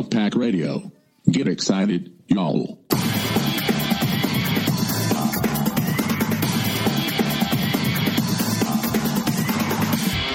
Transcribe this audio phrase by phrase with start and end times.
[0.00, 0.90] 12 Pack Radio,
[1.30, 2.82] get excited, y'all.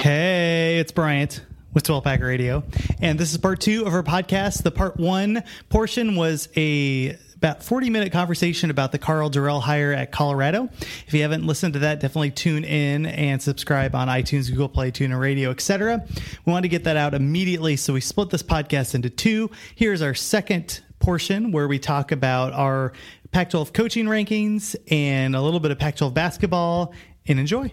[0.02, 1.44] Hey, it's Bryant
[1.74, 2.62] with 12 Pack Radio,
[3.00, 4.62] and this is part two of our podcast.
[4.62, 9.92] The part one portion was a about 40 minute conversation about the Karl Dorrell hire
[9.92, 10.68] at Colorado.
[11.06, 14.90] If you haven't listened to that, definitely tune in and subscribe on iTunes, Google Play,
[14.90, 16.04] TuneIn Radio, etc.
[16.44, 19.50] We want to get that out immediately, so we split this podcast into two.
[19.74, 22.92] Here's our second portion where we talk about our
[23.32, 26.94] Pac 12 coaching rankings and a little bit of Pac 12 basketball
[27.26, 27.70] and enjoy.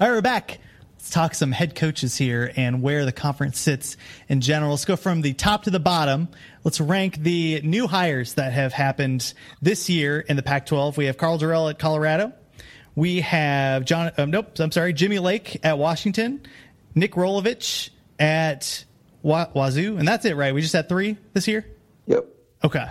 [0.00, 0.58] All right, we're back.
[0.98, 3.96] Let's talk some head coaches here and where the conference sits
[4.28, 4.72] in general.
[4.72, 6.26] Let's go from the top to the bottom.
[6.64, 9.32] Let's rank the new hires that have happened
[9.62, 10.96] this year in the Pac 12.
[10.96, 12.32] We have Karl Dorrell at Colorado.
[12.96, 16.40] We have John, um, nope, I'm sorry, Jimmy Lake at Washington.
[16.96, 18.84] Nick Rolovich at
[19.22, 19.98] Wa- Wazoo.
[19.98, 20.52] And that's it, right?
[20.52, 21.64] We just had three this year?
[22.06, 22.26] Yep.
[22.64, 22.86] Okay.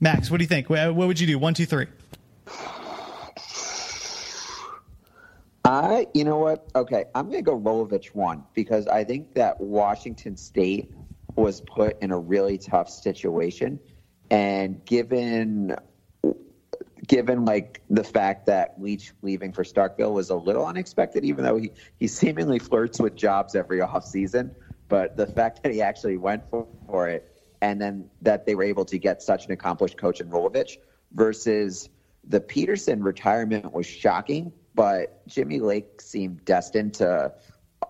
[0.00, 0.68] Max, what do you think?
[0.68, 1.38] What what would you do?
[1.38, 1.86] One, two, three.
[5.68, 6.66] I, you know what?
[6.74, 10.94] Okay, I'm going to go Rolovich one because I think that Washington State
[11.36, 13.78] was put in a really tough situation,
[14.30, 15.76] and given
[17.06, 21.58] given like the fact that Leach leaving for Starkville was a little unexpected, even though
[21.58, 24.52] he he seemingly flirts with jobs every offseason.
[24.88, 28.64] But the fact that he actually went for, for it, and then that they were
[28.64, 30.78] able to get such an accomplished coach in Rolovich
[31.12, 31.90] versus
[32.26, 37.32] the Petersen retirement was shocking, but Jimmy Lake seemed destined to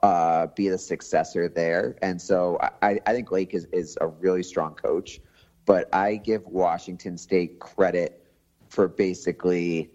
[0.03, 1.99] uh, be the successor there.
[2.01, 5.21] And so I, I think Lake is, is a really strong coach,
[5.67, 8.25] but I give Washington State credit
[8.71, 9.91] for basically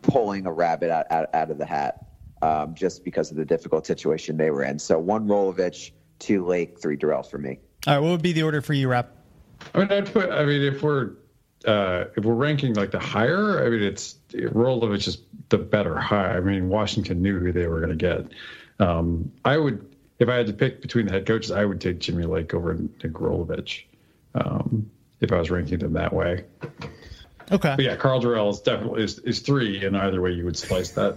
[0.00, 2.06] pulling a rabbit out, out, out of the hat
[2.40, 4.78] um, just because of the difficult situation they were in.
[4.78, 7.58] So one Rolovich, two Lake, three Dorrell for me.
[7.86, 9.14] All right, what would be the order for you, Rap?
[9.74, 10.30] I mean, I'd put.
[10.30, 11.10] I mean, if we're
[11.64, 16.36] uh, if we're ranking like the higher, I mean, it's Rolovich is the better high.
[16.36, 18.26] I mean, Washington knew who they were going to get.
[18.80, 19.84] Um, I would,
[20.18, 22.74] if I had to pick between the head coaches, I would take Jimmy Lake over
[22.74, 23.84] Nick Rolovich
[24.34, 26.44] um, if I was ranking them that way.
[27.50, 27.74] Okay.
[27.76, 30.90] But yeah, Karl Dorrell is definitely is, is three in either way you would slice
[30.90, 31.16] that.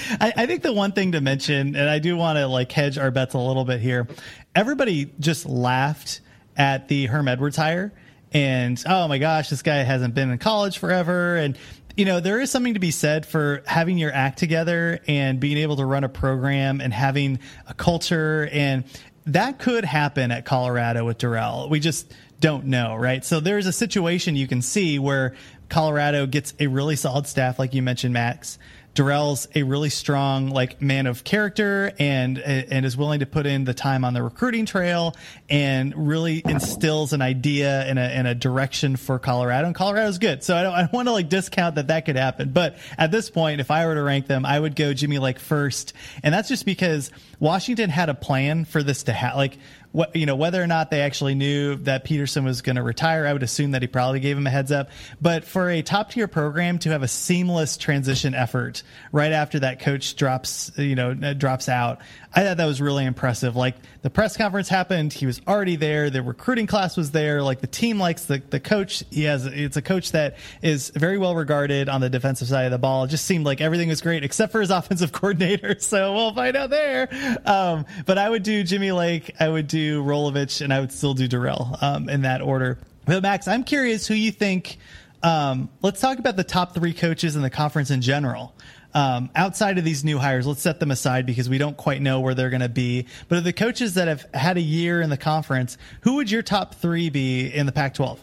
[0.20, 2.98] I, I think the one thing to mention, and I do want to like hedge
[2.98, 4.08] our bets a little bit here.
[4.54, 6.20] Everybody just laughed
[6.56, 7.92] at the Herm Edwards hire,
[8.32, 11.58] and oh my gosh, this guy hasn't been in college forever, and
[11.96, 15.58] you know there is something to be said for having your act together and being
[15.58, 18.84] able to run a program and having a culture, and
[19.26, 21.68] that could happen at Colorado with Dorrell.
[21.68, 23.24] We just don't know, right?
[23.24, 25.34] So there's a situation you can see where
[25.68, 28.58] Colorado gets a really solid staff, like you mentioned, Max.
[28.96, 33.64] Dorrell's a really strong like man of character and and is willing to put in
[33.64, 35.14] the time on the recruiting trail
[35.50, 39.66] and really instills an idea and a, and a direction for Colorado.
[39.66, 42.16] And Colorado's good, so I don't, I don't want to like discount that that could
[42.16, 42.52] happen.
[42.52, 45.38] But at this point, if I were to rank them, I would go Jimmy Lake
[45.38, 45.92] first,
[46.22, 49.36] and that's just because Washington had a plan for this to happen.
[49.36, 49.58] Like
[49.92, 53.26] what you know whether or not they actually knew that Petersen was going to retire.
[53.26, 54.90] I would assume that he probably gave him a heads up.
[55.20, 58.82] But for a top tier program to have a seamless transition effort
[59.12, 62.00] right after that coach drops you know drops out,
[62.36, 63.56] I thought that was really impressive.
[63.56, 66.10] Like the press conference happened, he was already there.
[66.10, 67.42] The recruiting class was there.
[67.42, 69.02] Like the team likes the the coach.
[69.10, 72.72] He has it's a coach that is very well regarded on the defensive side of
[72.72, 73.04] the ball.
[73.04, 75.76] It just seemed like everything was great except for his offensive coordinator.
[75.86, 77.08] So we'll find out there.
[77.46, 79.30] Um, but I would do Jimmy Lake.
[79.38, 82.78] I would do Rolovich, and I would still do Dorrell um, in that order.
[83.04, 84.78] But Max, I'm curious who you think.
[85.22, 88.54] Um, let's talk about the top three coaches in the conference in general.
[88.96, 92.20] Um, outside of these new hires, let's set them aside because we don't quite know
[92.20, 93.06] where they're going to be.
[93.28, 96.40] But of the coaches that have had a year in the conference, who would your
[96.40, 98.18] top three be in the Pac-12?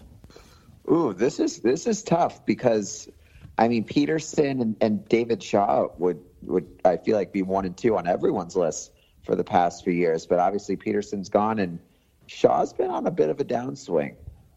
[0.91, 3.07] Ooh, this is this is tough because,
[3.55, 7.77] I mean, Petersen and, and David Shaw would would I feel like be one and
[7.77, 8.91] two on everyone's list
[9.23, 10.25] for the past few years.
[10.25, 11.77] But obviously Petersen's gone and
[12.25, 14.15] Shaw's been on a bit of a downswing.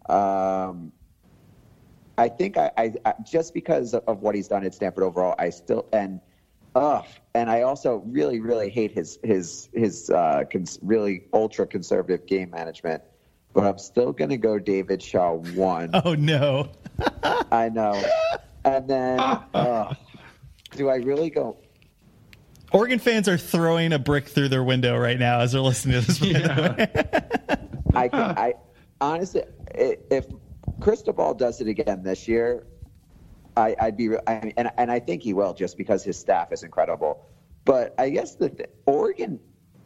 [0.09, 0.93] Um,
[2.19, 5.51] I think I, I, I just because of what he's done at Stanford overall, I
[5.51, 6.21] still and
[6.75, 7.03] uh,
[7.35, 12.51] and I also really really hate his his his uh, cons- really ultra conservative game
[12.51, 13.03] management.
[13.53, 15.91] But I'm still going to go David Shaw one.
[15.93, 16.71] Oh no!
[17.53, 18.03] I know.
[18.65, 19.95] And then, uh,
[20.73, 21.57] do I really go?
[22.73, 26.07] Oregon fans are throwing a brick through their window right now as they're listening to
[26.07, 26.19] this.
[26.19, 27.57] by the way.
[27.95, 28.55] I can, I
[29.01, 30.27] honestly, if
[30.81, 32.67] Cristobal does it again this year,
[33.57, 36.53] I, I'd be, I mean, and and I think he will, just because his staff
[36.53, 37.23] is incredible.
[37.65, 39.41] But I guess the th- Oregon,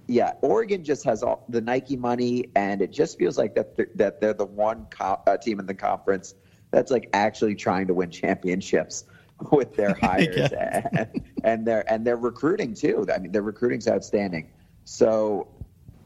[0.09, 3.89] yeah, Oregon just has all the Nike money, and it just feels like that they're,
[3.95, 6.35] that they're the one co- uh, team in the conference
[6.73, 9.05] that's like actually trying to win championships
[9.53, 11.09] with their hires and,
[11.45, 13.07] and their and their recruiting too.
[13.15, 14.49] I mean, their recruiting's outstanding.
[14.85, 15.47] So,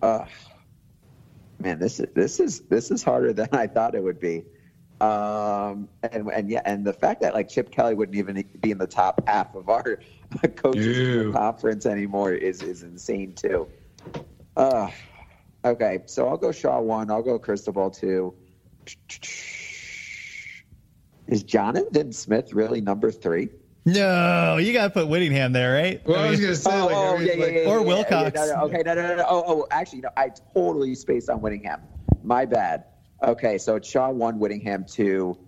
[0.02, 0.26] uh,
[1.58, 4.44] man, this is this is this is harder than I thought it would be.
[5.04, 8.78] Um, and and yeah, and the fact that like Chip Kelly wouldn't even be in
[8.78, 9.98] the top half of our
[10.56, 13.68] coaches in the conference anymore is is insane too.
[14.56, 14.88] Uh,
[15.64, 17.10] okay, so I'll go Shaw one.
[17.10, 18.32] I'll go Cristobal two.
[21.26, 23.48] Is Jonathan Smith really number three?
[23.86, 26.00] No, you got to put Whittingham there, right?
[26.06, 27.80] Well, I was gonna say, Oh, like, oh, yeah, yeah, like- yeah, or yeah, yeah,
[27.80, 28.32] Wilcox.
[28.38, 29.24] yeah, no, no, okay, no, no, no, no.
[29.28, 30.08] Oh, oh, actually, no.
[30.16, 31.82] I totally spaced on Whittingham.
[32.22, 32.84] My bad.
[33.22, 35.38] Okay, so it's Shaw one, Whittingham two,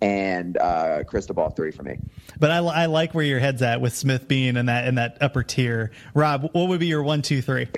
[0.00, 1.98] and uh, Cristobal three for me.
[2.38, 5.18] But I, I like where your head's at with Smith being in that in that
[5.20, 5.92] upper tier.
[6.14, 7.68] Rob, what would be your one, two, three?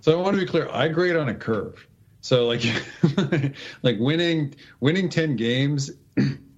[0.00, 0.68] So I want to be clear.
[0.70, 1.86] I grade on a curve.
[2.20, 2.62] So like,
[3.82, 5.90] like winning winning ten games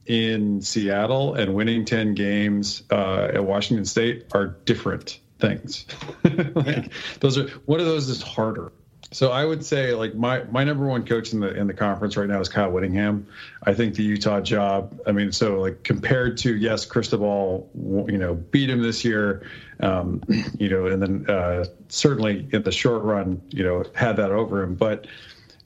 [0.07, 5.87] in Seattle and winning ten games uh, at Washington State are different things.
[6.55, 8.73] like, Those are one of those is harder.
[9.13, 12.17] So I would say like my my number one coach in the in the conference
[12.17, 13.27] right now is Kyle Whittingham.
[13.63, 15.01] I think the Utah job.
[15.05, 17.69] I mean, so like compared to yes, Cristobal,
[18.09, 19.47] you know, beat him this year,
[19.81, 20.23] um,
[20.59, 24.63] you know, and then uh, certainly in the short run, you know, had that over
[24.63, 24.77] him.
[24.77, 25.09] But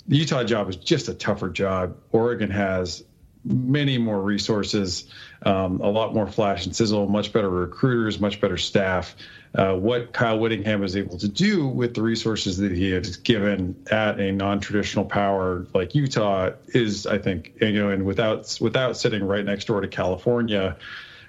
[0.09, 1.97] the Utah job is just a tougher job.
[2.13, 3.05] Oregon has
[3.45, 5.05] many more resources,
[5.43, 9.15] um, a lot more flash and sizzle, much better recruiters, much better staff.
[9.55, 13.77] Uh, what Kyle Whittingham is able to do with the resources that he has given
[13.89, 19.23] at a non-traditional power like Utah is, I think, you know, and without without sitting
[19.23, 20.77] right next door to California,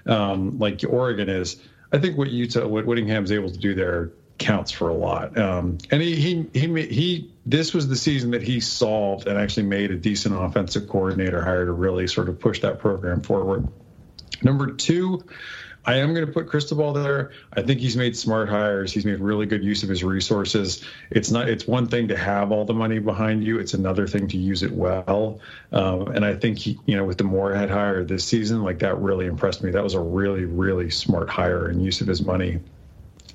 [0.06, 1.56] um, like Oregon is,
[1.92, 5.38] I think what Utah, what Whittingham is able to do there counts for a lot.
[5.38, 9.66] Um, and he, he, he, he, this was the season that he solved and actually
[9.66, 13.68] made a decent offensive coordinator hire to really sort of push that program forward.
[14.42, 15.24] Number two,
[15.86, 17.30] I am going to put Cristobal there.
[17.52, 18.92] I think he's made smart hires.
[18.92, 20.84] He's made really good use of his resources.
[21.10, 21.48] It's not.
[21.48, 23.60] It's one thing to have all the money behind you.
[23.60, 25.40] It's another thing to use it well.
[25.70, 28.98] Um, and I think he, you know, with the Moorhead hire this season, like that
[28.98, 29.70] really impressed me.
[29.70, 32.58] That was a really, really smart hire and use of his money.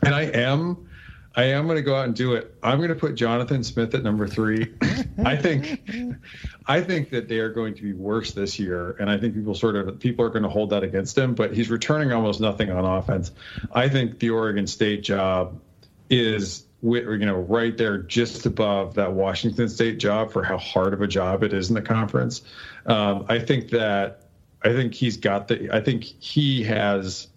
[0.04, 0.89] And I am,
[1.33, 2.54] I am going to go out and do it.
[2.62, 4.74] I'm going to put Jonathan Smith at number three.
[5.25, 5.81] I think,
[6.66, 9.56] I think that they are going to be worse this year, and I think people
[9.56, 11.33] sort of people are going to hold that against him.
[11.33, 13.31] But he's returning almost nothing on offense.
[13.72, 15.62] I think the Oregon State job
[16.10, 21.02] is you know right there just above that Washington State job for how hard of
[21.02, 22.42] a job it is in the conference.
[22.85, 24.26] Um, I think that
[24.64, 27.28] I think he's got the I think he has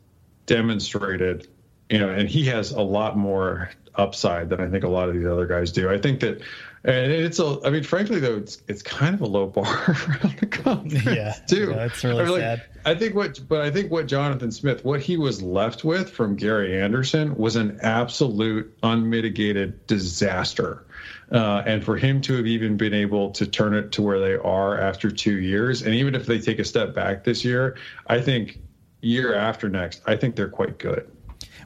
[0.47, 1.49] demonstrated
[1.91, 5.15] you know and he has a lot more upside than I think a lot of
[5.15, 5.89] these other guys do.
[5.91, 6.41] I think that
[6.85, 10.37] and it's a I mean frankly though it's it's kind of a low bar around
[10.41, 11.71] the conference Yeah, too.
[11.71, 12.63] yeah, it's really I mean, like, sad.
[12.87, 16.37] I think what, but I think what Jonathan Smith, what he was left with from
[16.37, 20.85] Gary Anderson was an absolute unmitigated disaster.
[21.33, 24.35] Uh, and for him to have even been able to turn it to where they
[24.35, 27.77] are after two years, and even if they take a step back this year,
[28.07, 28.59] I think
[29.01, 31.11] year after next, I think they're quite good.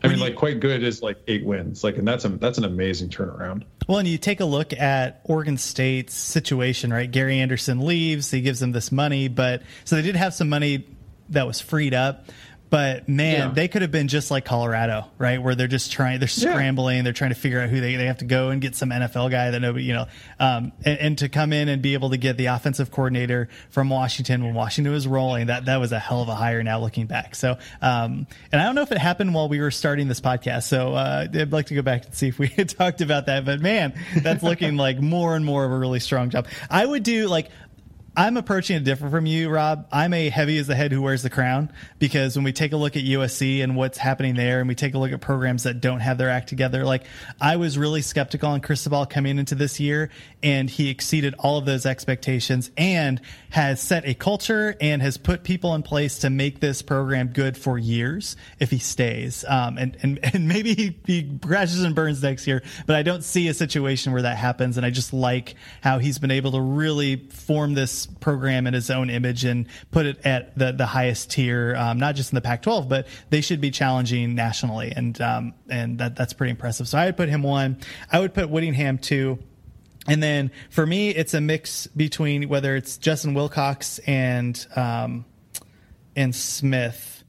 [0.02, 2.64] I mean, like quite good is like eight wins, like, and that's a that's an
[2.64, 3.64] amazing turnaround.
[3.86, 7.10] Well, and you take a look at Oregon State's situation, right?
[7.10, 10.86] Gary Anderson leaves, he gives them this money, but so they did have some money
[11.30, 12.26] that was freed up.
[12.70, 13.48] But man, Yeah.
[13.54, 15.42] they could have been just like Colorado, right?
[15.42, 16.52] Where they're just trying, they're Yeah.
[16.52, 18.90] scrambling, they're trying to figure out who they, they have to go and get some
[18.90, 20.06] NFL guy that nobody, you know,
[20.38, 23.88] um, and, and to come in and be able to get the offensive coordinator from
[23.88, 27.06] Washington when Washington was rolling, that, that was a hell of a hire now looking
[27.06, 27.34] back.
[27.34, 30.64] So, um, and I don't know if it happened while we were starting this podcast.
[30.64, 33.44] So, uh, I'd like to go back and see if we had talked about that,
[33.44, 36.46] but man, that's looking like more and more of a really strong job.
[36.70, 37.48] I would do like,
[38.18, 39.86] I'm approaching it different from you, Rob.
[39.92, 41.70] I'm a heavy as the head who wears the crown
[42.00, 44.94] because when we take a look at USC and what's happening there, and we take
[44.94, 47.04] a look at programs that don't have their act together, like
[47.40, 50.10] I was really skeptical on Cristobal coming into this year,
[50.42, 53.20] and he exceeded all of those expectations and
[53.50, 57.56] has set a culture and has put people in place to make this program good
[57.56, 59.44] for years if he stays.
[59.46, 63.22] Um, and, and, and maybe he, he crashes and burns next year, but I don't
[63.22, 64.76] see a situation where that happens.
[64.76, 68.90] And I just like how he's been able to really form this program in his
[68.90, 72.40] own image and put it at the, the highest tier, um, not just in the
[72.40, 74.92] Pac-12, but they should be challenging nationally.
[74.94, 76.88] And, um, and that, that's pretty impressive.
[76.88, 77.78] So I would put him one.
[78.10, 79.38] I would put Whittingham two.
[80.06, 85.24] And then for me, it's a mix between whether it's Justin Wilcox and, um,
[86.16, 87.22] and Smith.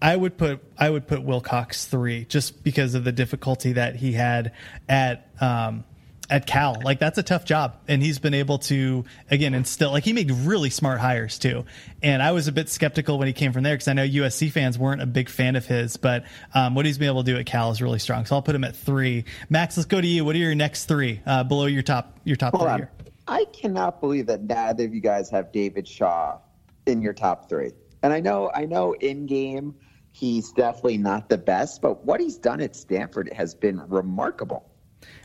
[0.00, 4.12] I would put I would put Wilcox three just because of the difficulty that he
[4.12, 4.52] had
[4.88, 5.84] at um,
[6.30, 6.80] at Cal.
[6.82, 9.90] Like that's a tough job, and he's been able to again instill.
[9.90, 11.64] Like he made really smart hires too,
[12.02, 14.50] and I was a bit skeptical when he came from there because I know USC
[14.50, 17.38] fans weren't a big fan of his, but um, what he's been able to do
[17.38, 18.24] at Cal is really strong.
[18.24, 19.24] So I'll put him at three.
[19.48, 20.24] Max, let's go to you.
[20.24, 22.78] What are your next three uh, below your top your top Hold three on.
[22.78, 22.90] here?
[23.26, 26.38] I cannot believe that neither of you guys have David Shaw
[26.86, 27.72] in your top three.
[28.02, 29.74] And I know, I know, in game
[30.18, 34.67] he's definitely not the best, but what he's done at Stanford has been remarkable.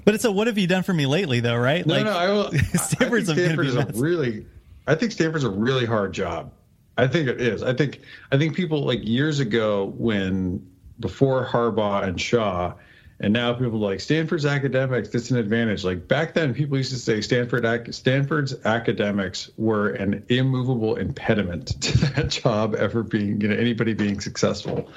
[0.05, 1.86] But it's a what have you done for me lately, though, right?
[1.86, 2.51] No, like, no, I will.
[2.51, 4.45] Stanford's I think gonna be Stanford's a really.
[4.88, 6.51] I think Stanford's a really hard job.
[6.98, 7.63] I think it is.
[7.63, 8.01] I think.
[8.31, 10.65] I think people like years ago when
[11.00, 12.74] before Harbaugh and Shaw,
[13.19, 15.10] and now people are like Stanford's academics.
[15.10, 15.86] That's an advantage.
[15.86, 21.98] Like back then, people used to say Stanford Stanford's academics were an immovable impediment to
[22.00, 24.89] that job ever being you know anybody being successful.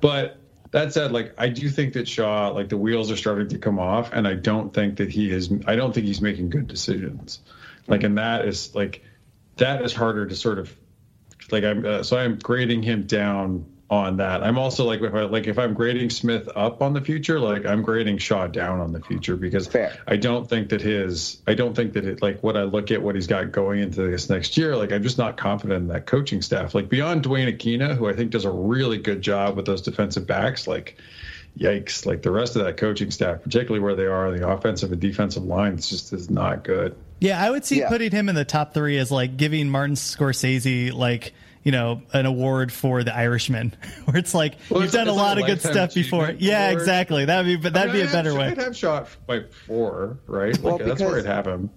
[0.00, 0.38] But
[0.70, 3.78] that said, like I do think that Shaw, like the wheels are starting to come
[3.78, 5.50] off, and I don't think that he is.
[5.66, 7.40] I don't think he's making good decisions.
[7.86, 9.02] Like, and that is like
[9.56, 10.74] that is harder to sort of
[11.50, 11.84] like I'm.
[11.84, 14.42] Uh, so I'm grading him down on that.
[14.42, 17.64] I'm also like if I like if I'm grading Smith up on the future, like
[17.64, 19.96] I'm grading Shaw down on the future because Fair.
[20.06, 21.40] I don't think that his.
[21.46, 24.02] I don't think that it like what I look at what he's got going into
[24.02, 24.76] this next year.
[24.76, 26.74] Like I'm just not confident in that coaching staff.
[26.74, 30.26] Like beyond Duane Akina, who I think does a really good job with those defensive
[30.26, 30.66] backs.
[30.66, 30.98] Like
[31.58, 32.04] yikes!
[32.04, 35.00] Like the rest of that coaching staff, particularly where they are on the offensive and
[35.00, 36.94] defensive lines, just is not good.
[37.20, 37.88] Yeah, I would see Yeah.
[37.88, 41.32] putting him in the top three as like giving Martin Scorsese like
[41.64, 43.74] you know an award for The Irishman,
[44.04, 46.24] where it's like Well, you've it's- done a lot like of good stuff before.
[46.24, 46.80] achievement Yeah, award.
[46.80, 47.24] exactly.
[47.24, 48.46] That'd be but that'd I be mean, a better I'd, way.
[48.48, 50.54] I'd have shot like four, right?
[50.54, 51.70] Like Well, that's where because- I'd have him.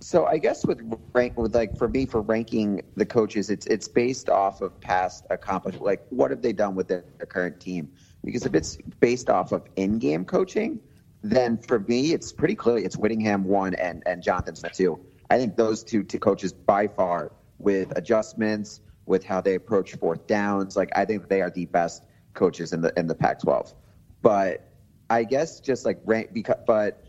[0.00, 0.80] So I guess with
[1.14, 5.24] rank with like for me for ranking the coaches, it's it's based off of past
[5.30, 5.82] accomplishment.
[5.84, 7.90] Like what have they done with their, their current team?
[8.22, 10.78] Because if it's based off of in-game coaching,
[11.22, 15.00] then for me it's pretty clear it's Whittingham one and and Jonathan Smith two.
[15.30, 20.26] I think those two, two coaches by far with adjustments with how they approach fourth
[20.26, 20.76] downs.
[20.76, 23.74] Like I think they are the best coaches in the in the Pac-12.
[24.22, 24.70] But
[25.10, 27.04] I guess just like rank because but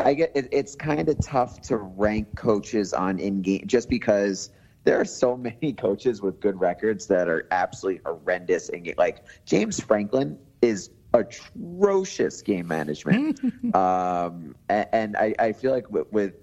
[0.00, 4.50] I get it, it's kind of tough to rank coaches on in game just because
[4.84, 8.94] there are so many coaches with good records that are absolutely horrendous in game.
[8.98, 13.40] Like James Franklin is atrocious game management,
[13.74, 16.34] um, and, and I, I feel like with, with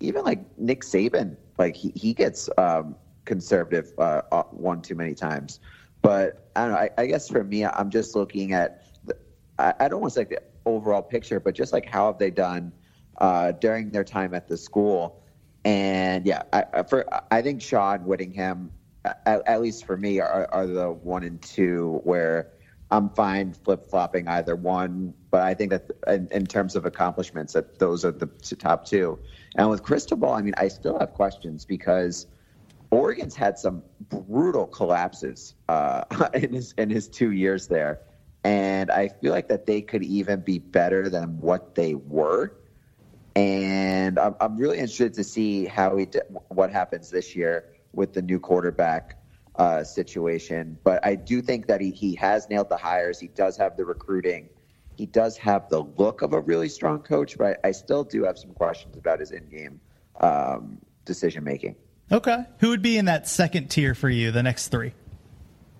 [0.00, 2.94] even like Nick Saban, like he he gets um,
[3.28, 5.60] conservative uh, uh, one too many times.
[6.02, 6.78] But I don't know.
[6.78, 8.84] I, I guess for me, I'm just looking at.
[9.04, 9.16] The,
[9.58, 12.30] I, I don't want to say the overall picture, but just like how have they
[12.30, 12.72] done
[13.18, 15.22] uh, during their time at the school.
[15.64, 18.70] And yeah, I, for I think Shaw and Whittingham,
[19.04, 22.52] at, at least for me, are, are the one and two where
[22.90, 25.12] I'm fine flip flopping either one.
[25.30, 28.26] But I think that in, in terms of accomplishments, that those are the
[28.58, 29.18] top two.
[29.56, 32.26] And with Cristobal, I mean, I still have questions because
[32.90, 36.04] Oregon's had some brutal collapses uh,
[36.34, 38.00] in his in his two years there,
[38.44, 42.54] and I feel like that they could even be better than what they were.
[43.36, 48.12] And I'm, I'm really interested to see how he d- what happens this year with
[48.12, 49.18] the new quarterback
[49.56, 50.78] uh, situation.
[50.82, 53.20] But I do think that he, he has nailed the hires.
[53.20, 54.48] He does have the recruiting.
[54.96, 58.24] He does have the look of a really strong coach, but I, I still do
[58.24, 59.80] have some questions about his in-game
[60.20, 61.76] um, decision making.
[62.10, 64.30] Okay, who would be in that second tier for you?
[64.30, 64.92] The next three.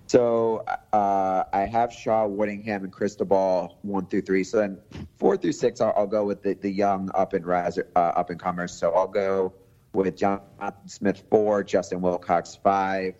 [0.07, 4.43] So uh, I have Shaw, Whittingham, and Cristobal one through three.
[4.43, 4.79] So then
[5.17, 8.31] four through six, I'll, I'll go with the, the young up and riser, uh, up
[8.31, 8.73] and comers.
[8.73, 9.53] So I'll go
[9.93, 13.15] with Jonathan Smith four, Justin Wilcox five,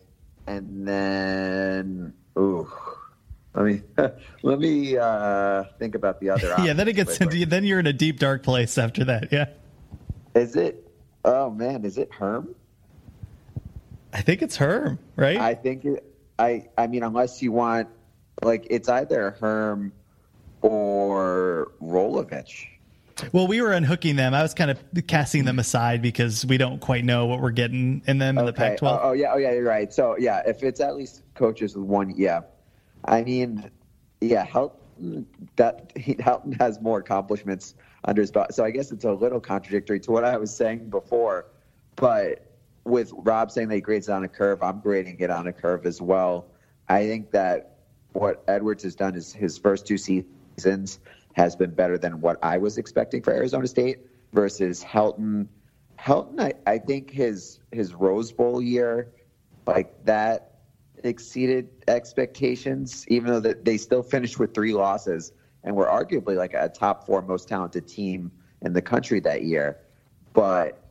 [0.48, 2.72] and then ooh,
[3.54, 3.82] let me
[4.44, 6.56] let me uh, think about the other.
[6.64, 9.32] yeah, then it gets into then you're in a deep dark place after that.
[9.32, 9.46] Yeah.
[10.34, 10.88] Is it?
[11.24, 12.56] Oh man, is it Herm?
[14.14, 15.38] I think it's Herm, right?
[15.38, 16.04] I think it,
[16.38, 17.90] I I mean unless you want
[18.42, 19.92] like it's either Herm
[20.62, 22.68] or Rolovich.
[23.34, 24.34] Well, we were unhooking them.
[24.34, 28.02] I was kind of casting them aside because we don't quite know what we're getting
[28.08, 28.70] in them in the Okay.
[28.70, 28.82] Pac-12.
[28.88, 29.92] Oh, oh yeah, oh yeah, you're right.
[29.94, 32.42] So yeah, if it's at least coaches with one, yeah.
[33.06, 33.70] I mean,
[34.22, 35.26] yeah, Helton
[35.56, 37.76] that he, Helton has more accomplishments
[38.06, 38.54] under his belt.
[38.54, 41.46] So I guess it's a little contradictory to what I was saying before.
[41.96, 42.49] But
[42.90, 45.54] with Rob saying that he grades it on a curve, I'm grading it on a
[45.54, 46.48] curve as well.
[46.90, 47.78] I think that
[48.14, 51.00] what Edwards has done is his first two seasons
[51.34, 54.00] has been better than what I was expecting for Arizona State
[54.34, 55.48] versus Helton.
[56.00, 59.12] Helton, I, I think his his Rose Bowl year,
[59.68, 60.60] like that,
[61.04, 63.06] exceeded expectations.
[63.08, 65.32] Even though that they still finished with three losses
[65.64, 68.32] and were arguably like a top four most talented team
[68.62, 69.78] in the country that year,
[70.34, 70.89] but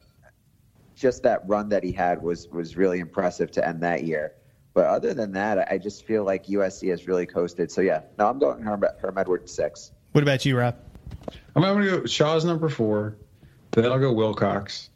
[0.99, 4.35] just that run that he had was was really impressive to end that year.
[4.75, 7.71] But other than that, I just feel like USC has really coasted.
[7.71, 9.93] So yeah, no, I'm going Herm, Herm Edwards six.
[10.13, 10.77] What about you, Rob?
[11.57, 13.17] I'm going to go Shaw's number four.
[13.73, 14.91] Then I'll go Wilcox.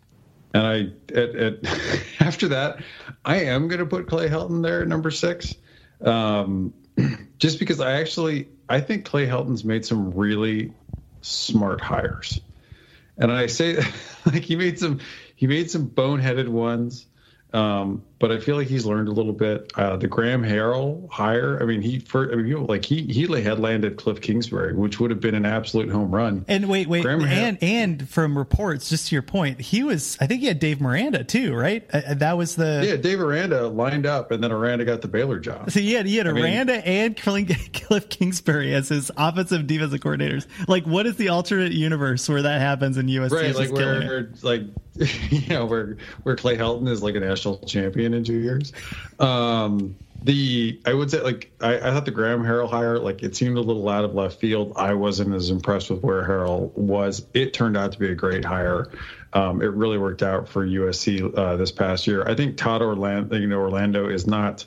[0.54, 1.54] And I at, at
[2.20, 2.82] after that,
[3.24, 5.56] I am going to put Clay Helton there at number six,
[6.02, 6.74] um,
[7.38, 10.72] just because I actually I think Clay Helton's made some really
[11.22, 12.40] smart hires,
[13.16, 13.82] and I say
[14.26, 15.00] like he made some
[15.42, 17.04] he made some boneheaded ones.
[17.52, 19.72] Um, but I feel like he's learned a little bit.
[19.74, 23.02] Uh, the Graham Harrell hire, I mean, he for I mean, you know, like he
[23.02, 26.44] he had landed Cliff Kingsbury, which would have been an absolute home run.
[26.46, 30.16] And wait, wait, Graham and and from reports, just to your point, he was.
[30.20, 31.84] I think he had Dave Miranda too, right?
[31.92, 32.84] Uh, that was the.
[32.86, 35.72] Yeah, Dave Miranda lined up, and then Aranda got the Baylor job.
[35.72, 37.16] So he had he had I mean- and
[37.74, 40.46] Cliff Kingsbury as his offensive defensive coordinators.
[40.68, 43.74] Like, what is the alternate universe where that happens in USC right, like it?
[43.74, 44.62] where like
[45.30, 48.72] you know where where Clay Helton is like a national champion in two years.
[49.18, 53.34] Um, the I would say like I, I thought the Graham Harrell hire like it
[53.34, 54.72] seemed a little out of left field.
[54.76, 57.26] I wasn't as impressed with where Harrell was.
[57.34, 58.90] It turned out to be a great hire.
[59.32, 62.22] Um, it really worked out for USC uh, this past year.
[62.28, 64.64] I think Todd Orlando, you know, Orlando is not.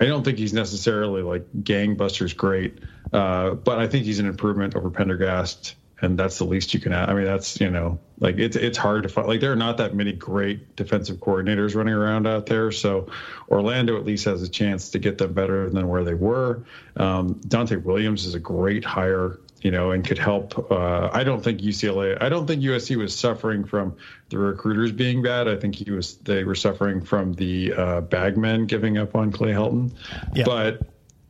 [0.00, 2.78] I don't think he's necessarily like gangbusters great,
[3.12, 6.92] uh, but I think he's an improvement over Pendergast, and that's the least you can.
[6.92, 7.08] Add.
[7.08, 9.28] I mean, that's you know, like it's it's hard to find.
[9.28, 13.06] Like there are not that many great defensive coordinators running around out there, so
[13.48, 16.64] Orlando at least has a chance to get them better than where they were.
[16.96, 19.38] Um, Donte Williams is a great hire.
[19.60, 20.72] You know, and could help.
[20.72, 22.20] Uh, I don't think UCLA.
[22.20, 23.96] I don't think USC was suffering from
[24.28, 25.46] the recruiters being bad.
[25.46, 26.16] I think he was.
[26.16, 29.92] They were suffering from the uh, bagmen giving up on Clay Helton.
[30.34, 30.46] Yeah.
[30.46, 30.80] But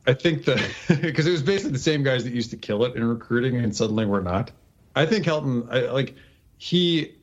[0.07, 0.57] I think that
[1.01, 3.75] because it was basically the same guys that used to kill it in recruiting, and
[3.75, 4.49] suddenly we're not.
[4.95, 6.15] I think Helton, I, like
[6.57, 7.15] he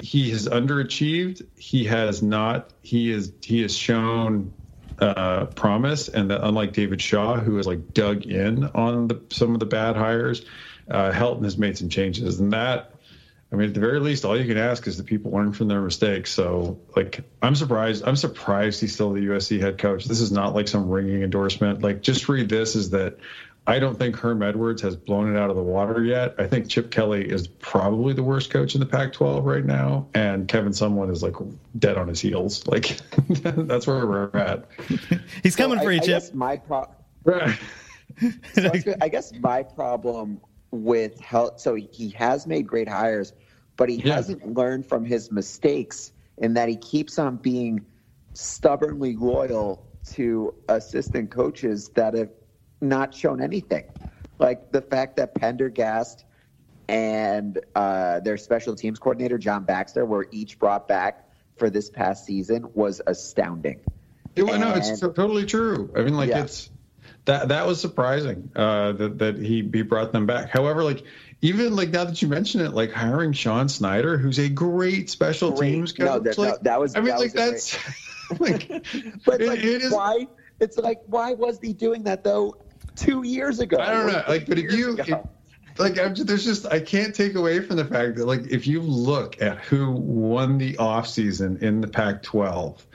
[0.00, 1.46] he has underachieved.
[1.56, 2.70] He has not.
[2.82, 4.52] He is he has shown
[4.98, 9.54] uh, promise, and that unlike David Shaw, who has like dug in on the, some
[9.54, 10.44] of the bad hires,
[10.90, 12.88] uh, Helton has made some changes, and that.
[13.50, 15.68] I mean, at the very least, all you can ask is that people learn from
[15.68, 16.30] their mistakes.
[16.32, 18.02] So, like, I'm surprised.
[18.06, 20.06] I'm surprised he's still the USC head coach.
[20.06, 21.82] This is not like some ringing endorsement.
[21.82, 23.18] Like, just read this: is that
[23.66, 26.34] I don't think Herm Edwards has blown it out of the water yet.
[26.36, 30.48] I think Chip Kelly is probably the worst coach in the Pac-12 right now, and
[30.48, 31.36] Kevin Sumlin is like
[31.78, 32.66] dead on his heels.
[32.66, 32.98] Like,
[33.28, 34.66] that's where we're at.
[35.44, 36.06] He's coming So for I, you, I Chip.
[36.08, 36.90] guess my pro-
[37.24, 37.58] Right.
[38.52, 40.40] so I gonna- I guess my problem
[40.72, 41.60] with health.
[41.60, 43.32] So he has made great hires,
[43.76, 44.16] but he Yeah.
[44.16, 47.84] hasn't learned from his mistakes in that he keeps on being
[48.34, 52.30] stubbornly loyal to assistant coaches that have
[52.82, 53.84] not shown anything.
[54.38, 56.24] Like the fact that Pendergast
[56.88, 62.26] and uh, their special teams coordinator John Baxter were each brought back for this past
[62.26, 63.80] season was astounding.
[64.34, 65.90] Yeah, well, no, it's And- totally true.
[65.96, 66.42] I mean, like Yeah.
[66.42, 66.70] it's
[67.24, 70.48] that that was surprising uh, that that he he brought them back.
[70.50, 71.04] However, like
[71.40, 75.52] even like now that you mention it, like hiring Sean Snyder, who's a great special
[75.52, 75.70] Great.
[75.72, 76.24] teams No, coach.
[76.24, 77.78] that- no, that was- I mean, that like that's
[78.40, 78.68] like,
[79.24, 80.26] But it- like, it is- why?
[80.58, 82.56] It's like, why was he doing that though?
[82.96, 83.78] Two years ago.
[83.78, 84.22] I don't know.
[84.28, 84.96] Like, but if you,
[85.78, 88.66] like, I'm just, there's just, I can't take away from the fact that, like, if
[88.66, 92.86] you look at who won the offseason in the Pac 12,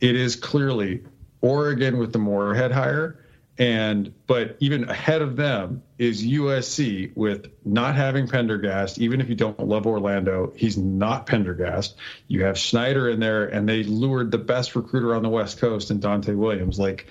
[0.00, 1.04] it is clearly
[1.40, 3.22] Oregon with the Moorhead hire.
[3.58, 8.98] And, but even ahead of them is USC with not having Pendergast.
[8.98, 11.96] Even if you don't love Orlando, he's not Pendergast.
[12.28, 15.90] You have Snyder in there, and they lured the best recruiter on the West Coast
[15.90, 16.78] in Donte Williams.
[16.78, 17.06] Like,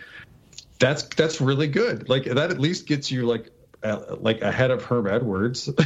[0.86, 2.10] that's that's really good.
[2.10, 3.50] Like that at least gets you like
[3.84, 5.70] uh, like ahead of Herm Edwards.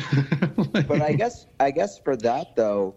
[0.88, 2.96] But I guess I guess for that though,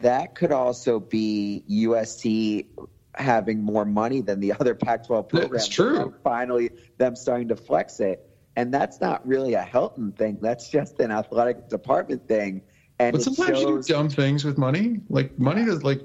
[0.00, 2.66] that could also be USC
[3.14, 5.52] having more money than the other Pac-12 programs.
[5.52, 6.14] That's true.
[6.22, 10.38] Finally, them starting to flex it, and that's not really a Helton thing.
[10.40, 12.62] That's just an athletic department thing.
[12.98, 15.00] And But sometimes you do dumb things with money.
[15.08, 16.02] Like money does like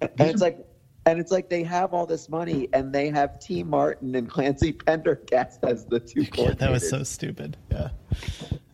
[0.00, 0.58] and it's like
[1.06, 4.72] and it's like they have all this money and they have Tee Martin and Clancy
[4.72, 7.56] Pendergast as the two Yeah, that was so stupid.
[7.70, 7.88] Yeah.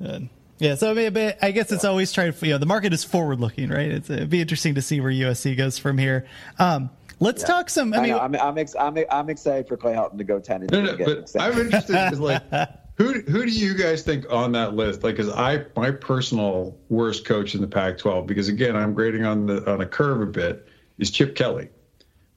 [0.04, 0.20] Uh,
[0.58, 2.92] yeah, so I mean, but I guess it's always trying to, you know, the market
[2.92, 3.90] is forward looking, right?
[3.90, 6.26] It's, it'd be interesting to see where USC goes from here.
[6.58, 7.94] Um, let's talk some.
[7.94, 10.38] I I mean, know, I'm I'm, ex- I'm I'm excited for Clay Helton to go
[10.38, 10.86] ten and No, two.
[10.86, 11.54] no, get but excited.
[11.54, 12.42] I'm interested because like
[12.96, 15.02] who who do you guys think on that list?
[15.02, 19.46] Like, because I my personal worst coach in the Pac-12 because again I'm grading on
[19.46, 21.70] the on a curve a bit is Chip Kelly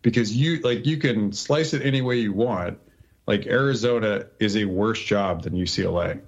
[0.03, 2.77] because you like you can slice it any way you want.
[3.25, 6.21] Like Arizona is a worse job than UCLA.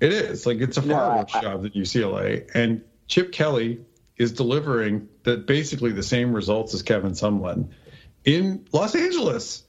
[0.00, 3.80] It is like it's a No, far I- worse job than UCLA, and Chip Kelly
[4.18, 7.68] is delivering the basically the same results as Kevin Sumlin
[8.24, 9.64] in Los Angeles.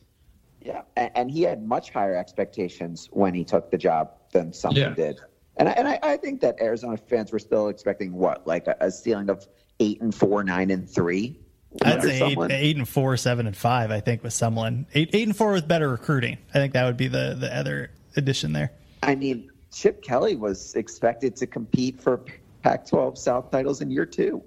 [0.62, 4.76] Yeah, and, and he had much higher expectations when he took the job than Sumlin
[4.78, 4.90] Yeah.
[4.94, 5.20] did.
[5.58, 8.76] And I, and I, I think that Arizona fans were still expecting what, like a,
[8.80, 9.46] a ceiling of
[9.80, 11.38] eight and four, nine and three.
[11.82, 13.92] I'd say eight, eight and four, seven and five.
[13.92, 16.38] I think with someone eight, eight and four with better recruiting.
[16.50, 18.72] I think that would be the the other addition there.
[19.02, 22.22] I mean, Chip Kelly was expected to compete for
[22.62, 24.44] Pac-12 South titles in year two.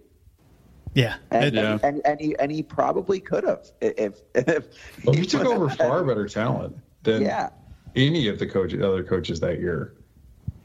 [0.94, 4.64] Yeah, And, It- and, and, and he and he probably could have if if
[5.04, 7.50] Well, he took over far better talent than Yeah.
[7.94, 9.92] any of the coach, other coaches that year.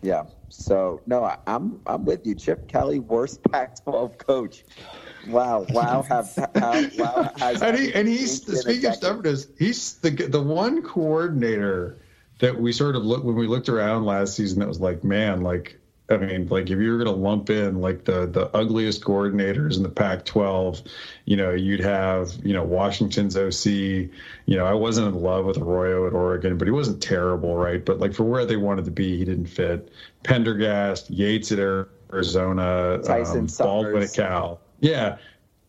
[0.01, 0.23] Yeah.
[0.47, 2.33] So no, I, I'm I'm with you.
[2.35, 4.63] Chip Kelly, worst Pac-12 coach.
[5.27, 6.23] Wow, wow, how,
[6.55, 11.97] wow, And, he, and he's in speaking of stubbornness, he's the the one coordinator
[12.39, 15.41] that we sort of looked when we looked around last season that was like, man,
[15.41, 15.79] like
[16.11, 19.77] I mean, like if you were going to lump in like the the ugliest coordinators
[19.77, 20.85] in the Pac-12,
[21.25, 23.65] you know, you'd have you know Washington's OC.
[23.65, 27.83] You know, I wasn't in love with Arroyo at Oregon, but he wasn't terrible, right?
[27.83, 29.91] But like for where they wanted to be, he didn't fit.
[30.23, 35.17] Pendergast, Yates at Arizona, Tyson um, Baldwin at Cal, yeah,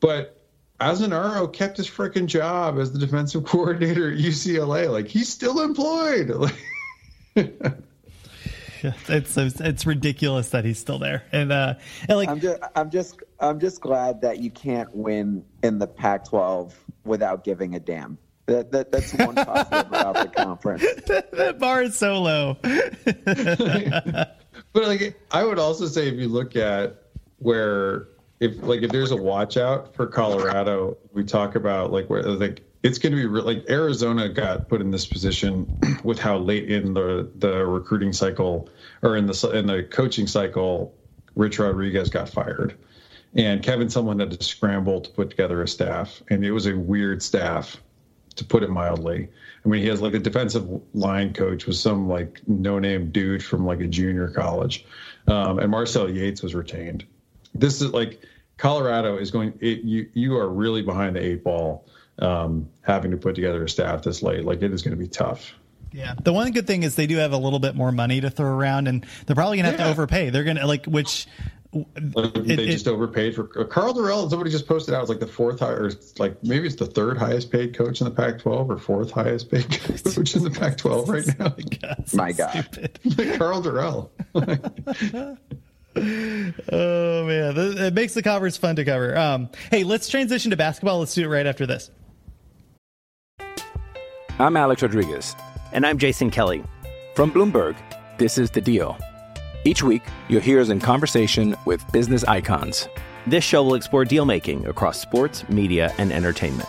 [0.01, 0.39] but.
[0.81, 4.91] Azzinaro kept his freaking job as the defensive coordinator at UCLA.
[4.91, 6.33] Like he's still employed.
[8.83, 11.25] Like, it's, it's it's ridiculous that he's still there.
[11.33, 11.75] And uh,
[12.09, 15.87] and like I'm just I'm just I'm just glad that you can't win in the
[15.87, 16.73] Pac-12
[17.05, 18.19] without giving a damn.
[18.47, 20.83] That, that that's one positive about the conference.
[21.07, 22.57] that bar is so low.
[24.73, 27.03] but like I would also say if you look at
[27.39, 28.09] where
[28.43, 32.63] if like if there's a watch out for Colorado, we talk about like where like
[32.83, 35.73] it's going to be like Arizona got put in this position
[36.05, 38.69] with how late in the the recruiting cycle
[39.03, 40.93] or in the in the coaching cycle
[41.37, 42.77] Rich Rodriguez got fired.
[43.35, 46.77] And Kevin Sumlin had to scramble to put together a staff, and it was a
[46.77, 47.81] weird staff,
[48.35, 49.29] to put it mildly.
[49.65, 53.43] I mean, he has like a defensive line coach was some like no name dude
[53.43, 54.85] from like a junior college,
[55.29, 57.07] um, and Marcel Yates was retained.
[57.55, 58.21] This is like
[58.63, 59.53] Colorado is going.
[59.61, 61.85] It, you you are really behind the eight ball,
[62.21, 64.45] um, having to put together a staff this late.
[64.45, 65.53] Like it is going to be tough.
[65.91, 66.15] Yeah.
[66.23, 68.47] The one good thing is they do have a little bit more money to throw
[68.47, 69.87] around, and they're probably gonna have Yeah.
[69.87, 70.31] to overpay.
[70.31, 71.27] They're gonna like which.
[71.75, 74.31] Like, it- they it- just overpaid for uh, Karl Dorrell.
[74.31, 77.19] Somebody just posted out it's like the fourth high, or like maybe it's the third
[77.19, 79.69] highest paid coach in the Pac-12 or fourth highest paid
[80.05, 81.49] coach in the Pac-12 right now.
[81.81, 82.51] God, My God.
[82.71, 83.01] stupid.
[83.19, 84.11] like Karl Dorrell.
[85.95, 89.17] Oh man, Th- it makes the covers fun to cover.
[89.17, 91.01] Um, hey, let's transition to basketball.
[91.01, 91.91] Let's do it right after this.
[94.39, 95.37] I'm Alex Rodriguez.
[95.73, 96.63] And I'm Jason Kelly.
[97.15, 97.77] From Bloomberg,
[98.19, 98.97] this is The Deal.
[99.65, 102.89] Each week, you'll hear us in conversation with business icons.
[103.27, 106.69] This show will explore deal making across sports, media, and entertainment.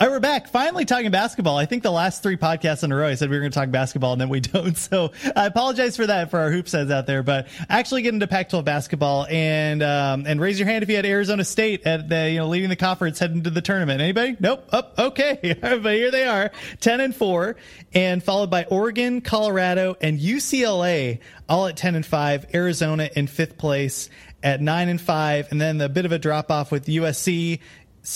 [0.00, 0.48] All right, we're back.
[0.48, 1.58] Finally talking basketball.
[1.58, 3.58] I think the last three podcasts in a row, I said we were going to
[3.58, 4.74] talk basketball, and then we don't.
[4.74, 7.22] So I apologize for that for our hoops heads out there.
[7.22, 11.04] But actually, get into Pac-12 basketball and um, and raise your hand if you had
[11.04, 14.00] Arizona State at the you know leading the conference heading to the tournament.
[14.00, 14.38] Anybody?
[14.40, 14.64] Nope.
[14.72, 14.94] Up.
[14.98, 15.54] okay.
[15.60, 17.56] but here they are, ten and four,
[17.92, 22.46] and followed by Oregon, Colorado, and UCLA, all at ten and five.
[22.54, 24.08] Arizona in fifth place
[24.42, 27.60] at nine and five, and then a bit of a drop off with USC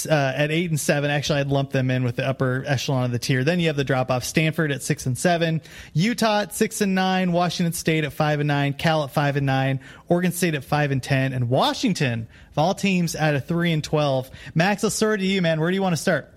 [0.08, 1.10] uh, at eight and seven.
[1.10, 3.44] Actually, I'd lump them in with the upper echelon of the tier.
[3.44, 5.60] Then you have the drop off: Stanford at six and seven,
[5.92, 9.46] Utah at six and nine, Washington State at five and nine, Cal at five and
[9.46, 13.72] nine, Oregon State at five and ten, and Washington of all teams at a three
[13.72, 14.30] and twelve.
[14.54, 15.60] Max, let's start to you, man.
[15.60, 16.30] Where do you want to start?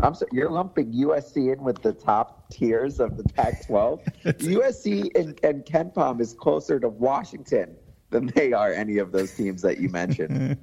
[0.00, 4.22] I'm sorry, you're lumping USC in with the top tiers of the Pac-12.
[4.24, 7.74] USC and, and KenPom is closer to Washington
[8.10, 10.56] than they are any of those teams that you mentioned.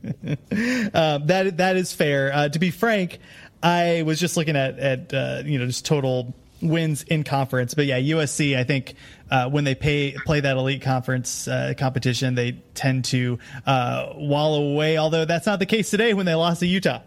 [0.94, 2.34] uh, that that is fair.
[2.34, 3.20] Uh, to be frank,
[3.62, 7.86] I was just looking at at uh, you know just total wins in conference, but
[7.86, 8.58] yeah, USC.
[8.58, 8.96] I think
[9.30, 14.64] uh, when they pay play that elite conference uh, competition, they tend to uh, wallow
[14.72, 14.98] away.
[14.98, 17.02] Although that's not the case today when they lost to Utah.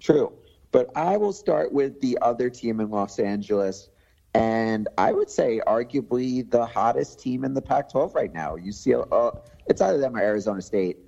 [0.00, 0.32] True,
[0.72, 3.88] but I will start with the other team in Los Angeles.
[4.34, 8.56] And I would say, arguably, the hottest team in the Pac-12 right now.
[8.56, 10.98] UCLA, uh, it's either them or Arizona State.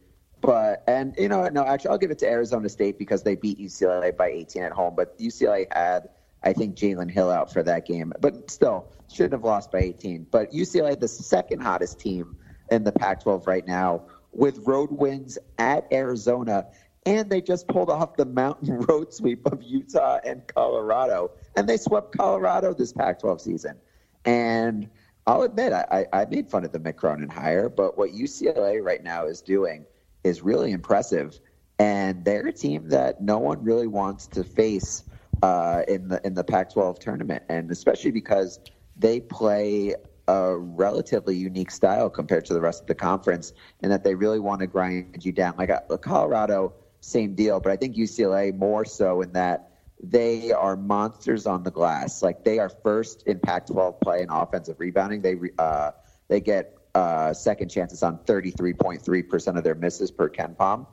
[0.40, 3.58] But and you know, no, actually, I'll give it to Arizona State because they beat
[3.58, 4.94] UCLA by 18 at home.
[4.94, 6.10] But UCLA had,
[6.42, 8.12] I think, Jalen Hill out for that game.
[8.20, 10.26] But still, shouldn't have lost by 18.
[10.30, 12.36] But UCLA, the second hottest team
[12.70, 16.66] in the Pac-12 right now, with road wins at Arizona
[17.06, 21.76] and they just pulled off the mountain road sweep of Utah and Colorado, and they
[21.76, 23.76] swept Colorado this Pac-12 season.
[24.24, 24.88] And
[25.26, 29.26] I'll admit, I, I made fun of the Mick hire, but what UCLA right now
[29.26, 29.84] is doing
[30.22, 31.38] is really impressive,
[31.78, 35.04] and they're a team that no one really wants to face
[35.42, 38.60] uh, in the in the Pac-12 tournament, and especially because
[38.96, 39.94] they play
[40.28, 44.40] a relatively unique style compared to the rest of the conference, and that they really
[44.40, 45.54] want to grind you down.
[45.58, 46.72] Like uh, Colorado
[47.04, 49.70] same deal, but I think UCLA more so in that
[50.02, 52.22] they are monsters on the glass.
[52.22, 55.22] Like they are first in Pac-12 play in offensive rebounding.
[55.22, 55.92] They uh,
[56.28, 60.86] they get uh, second chances on 33.3 percent of their misses per KenPom.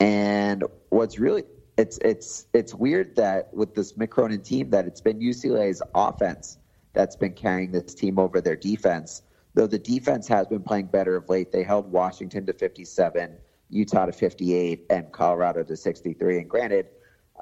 [0.00, 1.44] And what's really
[1.76, 6.58] it's it's it's weird that with this Mick Cronin team that it's been UCLA's offense
[6.92, 9.22] that's been carrying this team over their defense.
[9.54, 13.36] Though the defense has been playing better of late, they held Washington to 57.
[13.70, 16.38] Utah to 58 and Colorado to 63.
[16.38, 16.86] And granted,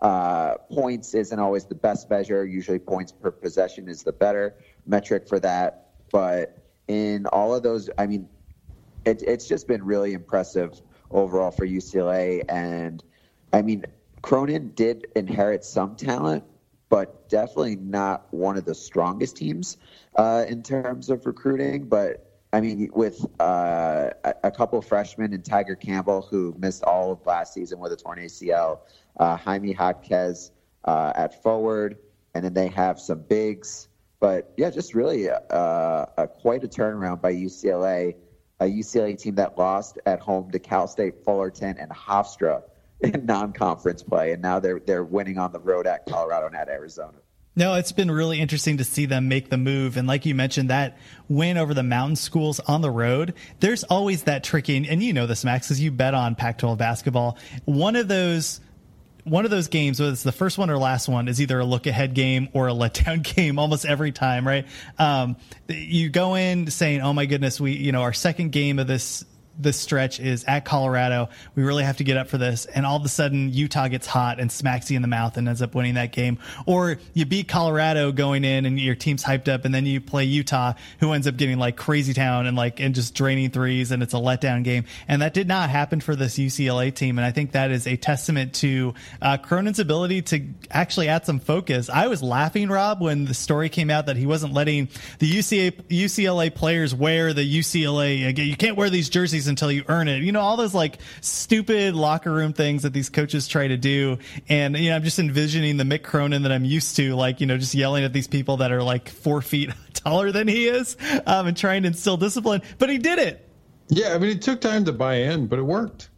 [0.02, 2.44] uh, points isn't always the best measure.
[2.44, 4.56] Usually, points per possession is the better
[4.86, 5.90] metric for that.
[6.10, 6.58] But
[6.88, 8.28] in all of those, I mean,
[9.04, 12.42] it, it's just been really impressive overall for UCLA.
[12.48, 13.02] And
[13.52, 13.84] I mean,
[14.22, 16.44] Cronin did inherit some talent,
[16.88, 19.76] but definitely not one of the strongest teams
[20.16, 21.84] uh, in terms of recruiting.
[21.84, 27.26] But I mean, with uh, a couple freshmen and Tiger Campbell, who missed all of
[27.26, 28.78] last season with a torn ACL,
[29.18, 30.52] uh, Jaime Jaquez
[30.84, 31.98] uh, at forward,
[32.32, 33.88] and then they have some bigs.
[34.20, 35.42] But yeah, just really a,
[36.16, 38.14] a, quite a turnaround by UCLA,
[38.60, 42.62] a UCLA team that lost at home to Cal State Fullerton and Hofstra
[43.00, 46.68] in non-conference play, and now they're they're winning on the road at Colorado and at
[46.68, 47.18] Arizona.
[47.56, 49.96] No, it's been really interesting to see them make the move.
[49.96, 54.24] And like you mentioned, that win over the mountain schools on the road, there's always
[54.24, 54.88] that tricking.
[54.88, 57.38] and you know this, Max, because you bet on Pac 12 basketball.
[57.64, 58.60] One of those
[59.24, 61.64] one of those games, whether it's the first one or last one, is either a
[61.64, 64.66] look ahead game or a letdown game almost every time, right?
[64.98, 65.36] Um,
[65.68, 69.24] you go in saying, "Oh my goodness, we, you know, our second game of this
[69.58, 71.28] this stretch is at Colorado.
[71.54, 72.66] We really have to get up for this.
[72.66, 75.48] And all of a sudden, Utah gets hot and smacks you in the mouth and
[75.48, 76.38] ends up winning that game.
[76.66, 80.24] Or you beat Colorado going in and your team's hyped up, and then you play
[80.24, 84.02] Utah, who ends up getting like crazy town and like and just draining threes, and
[84.02, 84.84] it's a letdown game.
[85.08, 87.18] And that did not happen for this UCLA team.
[87.18, 91.40] And I think that is a testament to uh, Cronin's ability to actually add some
[91.40, 91.88] focus.
[91.88, 94.88] I was laughing, Rob, when the story came out that he wasn't letting
[95.18, 98.36] the UCA, UCLA players wear the UCLA.
[98.36, 100.22] You can't wear these jerseys until you earn it.
[100.22, 104.18] You know, all those like stupid locker room things that these coaches try to do.
[104.48, 107.46] And, you know, I'm just envisioning the Mick Cronin that I'm used to, like, you
[107.46, 110.96] know, just yelling at these people that are like four feet taller than he is
[111.26, 112.62] um, and trying to instill discipline.
[112.78, 113.48] But he did it.
[113.88, 114.14] Yeah.
[114.14, 116.10] I mean, it took time to buy in, but it worked.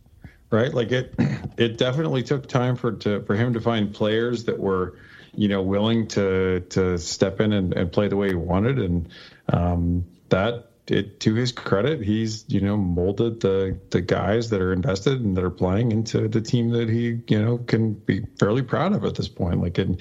[0.51, 0.73] Right.
[0.73, 1.15] Like it,
[1.57, 4.97] it definitely took time for, to, for him to find players that were,
[5.35, 8.79] you know, willing to, to step in and, and play the way he wanted.
[8.79, 9.09] And,
[9.53, 14.73] um, that it, to his credit, he's you know molded the the guys that are
[14.73, 18.63] invested and that are playing into the team that he you know can be fairly
[18.63, 19.61] proud of at this point.
[19.61, 19.99] Like in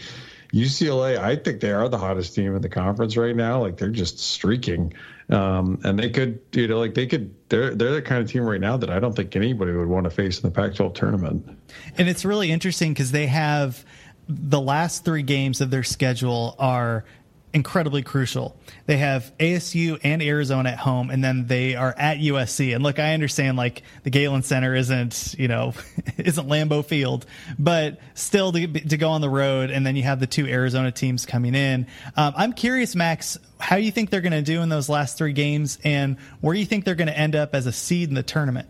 [0.54, 3.62] UCLA, I think they are the hottest team in the conference right now.
[3.62, 4.94] Like they're just streaking,
[5.30, 8.44] um, and they could you know like they could they're they're the kind of team
[8.44, 11.58] right now that I don't think anybody would want to face in the Pac-12 tournament.
[11.98, 13.84] And it's really interesting because they have
[14.28, 17.06] the last three games of their schedule are
[17.54, 18.58] incredibly crucial.
[18.88, 22.76] They have ASU and Arizona at home, and then they are at USC.
[22.76, 25.74] And look, I understand like the Galen Center isn't, you know,
[26.18, 27.26] isn't Lambeau Field,
[27.58, 30.92] but still to, to go on the road, and then you have the two Arizona
[30.92, 31.88] teams coming in.
[32.16, 35.34] Um, I'm curious, Max, how you think they're going to do in those last three
[35.34, 38.24] games, and where you think they're going to end up as a seed in the
[38.24, 38.70] tournament.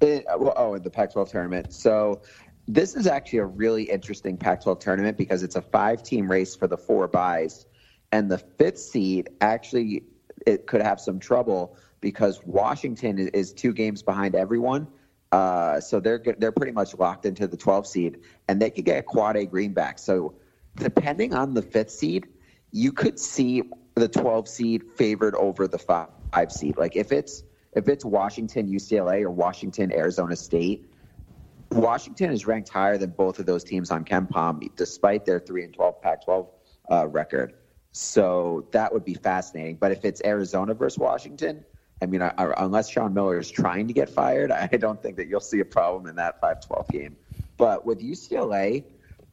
[0.00, 1.72] It, well, oh, the Pac-12 tournament.
[1.72, 2.22] So
[2.66, 6.78] this is actually a really interesting Pac-12 tournament because it's a five-team race for the
[6.78, 7.66] four byes,
[8.14, 10.04] and the fifth seed actually
[10.46, 14.86] it could have some trouble because Washington is two games behind everyone.
[15.32, 18.98] Uh, so they're they're pretty much locked into the 12 seed, and they could get
[19.00, 19.98] a quad A greenback.
[19.98, 20.34] So
[20.76, 22.28] depending on the fifth seed,
[22.70, 23.64] you could see
[23.96, 26.76] the 12 seed favored over the five, seed.
[26.76, 30.88] Like if it's if it's Washington, UCLA, or Washington, Arizona State,
[31.72, 35.74] Washington is ranked higher than both of those teams on KenPom, despite their three and
[35.74, 36.46] 12 Pac-12
[36.92, 37.54] uh, record.
[37.96, 39.76] So that would be fascinating.
[39.76, 41.64] But if it's Arizona versus Washington,
[42.02, 45.16] I mean, I, I, unless Sean Miller is trying to get fired, I don't think
[45.16, 47.16] that you'll see a problem in that 5-12 game.
[47.56, 48.82] But with UCLA,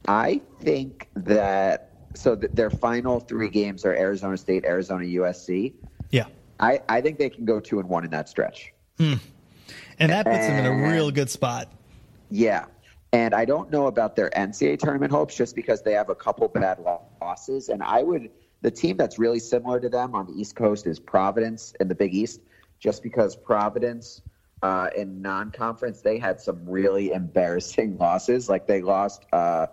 [0.07, 5.73] I think that so that their final three games are Arizona State, Arizona, USC.
[6.11, 6.25] Yeah.
[6.59, 8.73] I, I think they can go two and one in that stretch.
[8.99, 9.15] Hmm.
[9.97, 11.67] And that puts and, them in a real good spot.
[12.29, 12.65] Yeah.
[13.11, 16.47] And I don't know about their NCAA tournament hopes just because they have a couple
[16.47, 16.79] bad
[17.21, 17.69] losses.
[17.69, 18.29] And I would,
[18.61, 21.95] the team that's really similar to them on the East Coast is Providence in the
[21.95, 22.41] Big East,
[22.79, 24.21] just because Providence
[24.61, 28.49] uh, in non conference, they had some really embarrassing losses.
[28.49, 29.67] Like they lost uh,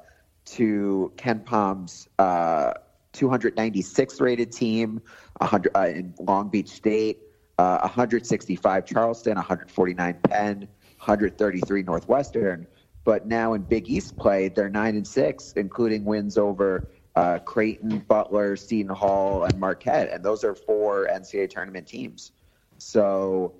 [0.47, 2.75] to KenPom's uh,
[3.13, 5.01] 296th rated team
[5.39, 7.21] 100, uh, in Long Beach State,
[7.59, 12.67] uh, 165 Charleston, 149 Penn, 133 Northwestern.
[13.05, 17.99] But now in Big East play, they're nine and six, including wins over uh, Creighton,
[18.07, 22.31] Butler, Seton Hall, and Marquette, and those are four NCAA tournament teams.
[22.79, 23.55] So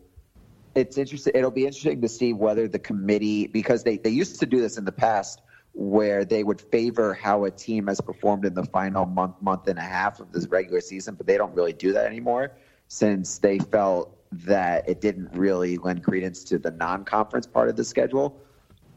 [0.77, 1.33] it's interesting.
[1.35, 4.79] It'll be interesting to see whether the committee, because they, they used to do this
[4.79, 5.43] in the past,
[5.73, 9.79] where they would favor how a team has performed in the final month, month and
[9.79, 12.53] a half of this regular season, but they don't really do that anymore
[12.87, 17.85] since they felt that it didn't really lend credence to the non-conference part of the
[17.85, 18.41] schedule.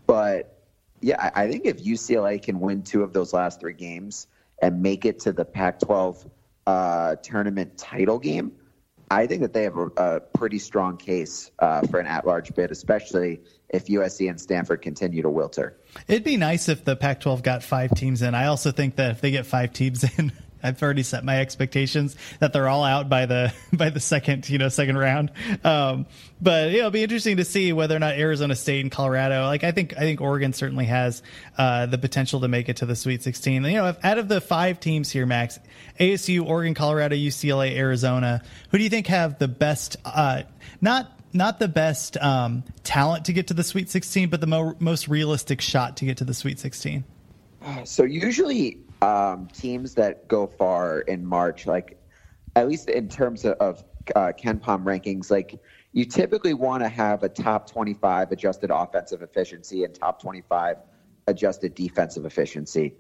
[0.06, 0.60] But
[1.02, 4.28] yeah, I, think if UCLA can win two of those last three games
[4.62, 6.30] and make it to the Pac-12
[6.68, 8.54] uh, tournament title game,
[9.10, 12.72] I think that they have a, a pretty strong case uh, for an at-large bid,
[12.72, 15.74] especially if USC and Stanford continue to wilter.
[16.08, 18.36] It'd be nice if the Pac-12 got five teams in.
[18.36, 20.32] I also think that if they get five teams in,
[20.64, 24.58] I've already set my expectations that they're all out by the by the second you
[24.58, 25.32] know second round.
[25.64, 26.06] Um,
[26.42, 29.46] but you know, it'll be interesting to see whether or not Arizona State and Colorado.
[29.46, 31.22] Like I think I think Oregon certainly has
[31.58, 33.64] uh, the potential to make it to the Sweet 16.
[33.64, 35.60] You know, if, out of the five teams here, Max,
[36.00, 39.98] ASU, Oregon, Colorado, UCLA, Arizona, who do you think have the best?
[40.06, 40.44] Uh,
[40.82, 44.76] not not the best um, talent to get to the Sweet 16, but the mo-
[44.80, 47.04] most realistic shot to get to the Sweet 16.
[47.86, 52.00] So usually um, teams that go far in March, like
[52.56, 53.84] at least in terms of, of
[54.16, 55.60] uh, KenPom rankings, like
[55.94, 60.78] you typically want to have a top 25 adjusted offensive efficiency and top 25
[61.28, 62.96] adjusted defensive efficiency.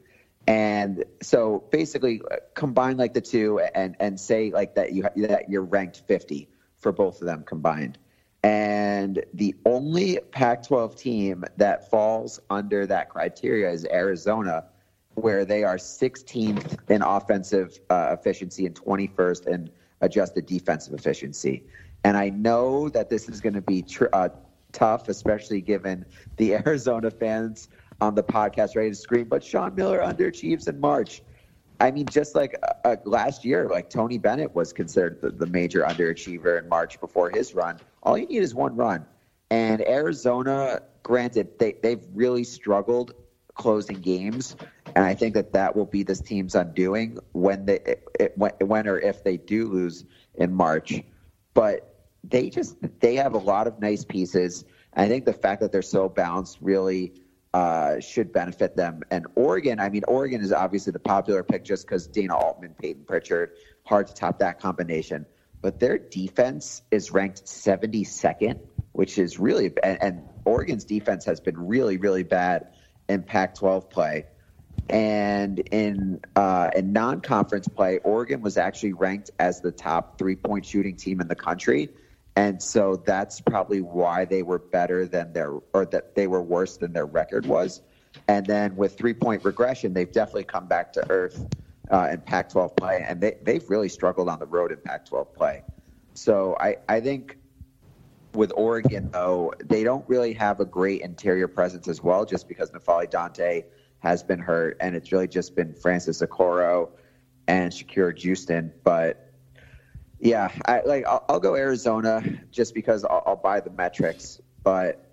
[0.47, 5.49] And so basically uh, combine like the two and, and say like that you that
[5.49, 7.97] you're ranked 50 for both of them combined.
[8.43, 14.65] And the only Pac 12 team that falls under that criteria is Arizona,
[15.21, 19.69] where they are 16th in offensive uh, efficiency and 21st in
[20.01, 21.63] adjusted defensive efficiency.
[22.03, 24.29] And I know that this is going to be tr- uh,
[24.71, 26.05] tough, especially given
[26.37, 29.27] the Arizona fans on the podcast ready to scream.
[29.27, 31.21] But Sean Miller underachieves in March.
[31.79, 35.47] I mean, just like uh, uh, last year, like Tony Bennett was considered the, the
[35.47, 37.79] major underachiever in March before his run.
[38.03, 39.05] All you need is one run.
[39.49, 43.13] And Arizona, granted, they, they've really struggled
[43.55, 44.55] closing games,
[44.95, 48.87] and I think that that will be this team's undoing when they it, when, when
[48.87, 51.01] or if they do lose in March.
[51.53, 51.91] But
[52.23, 54.65] they just they have a lot of nice pieces.
[54.93, 57.13] I think the fact that they're so balanced really
[57.53, 59.01] uh, should benefit them.
[59.11, 63.03] And Oregon, I mean, Oregon is obviously the popular pick just because Dana Altman, Payton
[63.05, 63.51] Pritchard,
[63.83, 65.25] hard to top that combination.
[65.61, 68.59] But their defense is ranked 72nd,
[68.93, 72.69] which is really and, and Oregon's defense has been really, really bad
[73.09, 74.25] in Pac-12 play.
[74.89, 80.95] And in uh, in non-conference play, Oregon was actually ranked as the top three-point shooting
[80.95, 81.89] team in the country,
[82.35, 86.77] and so that's probably why they were better than their or that they were worse
[86.77, 87.81] than their record was.
[88.27, 91.47] And then with three-point regression, they've definitely come back to earth
[91.89, 95.63] uh, in Pac-12 play, and they they've really struggled on the road in Pac-12 play.
[96.15, 97.37] So I I think
[98.33, 102.71] with Oregon though they don't really have a great interior presence as well, just because
[102.71, 103.63] N'Faly Dante
[103.99, 106.89] has been hurt, and it's really just been Francis Okoro
[107.47, 108.71] and Shakur Juiston.
[108.83, 109.31] But
[110.19, 115.07] yeah, I like I'll, I'll go Arizona just because I'll, I'll buy the metrics, but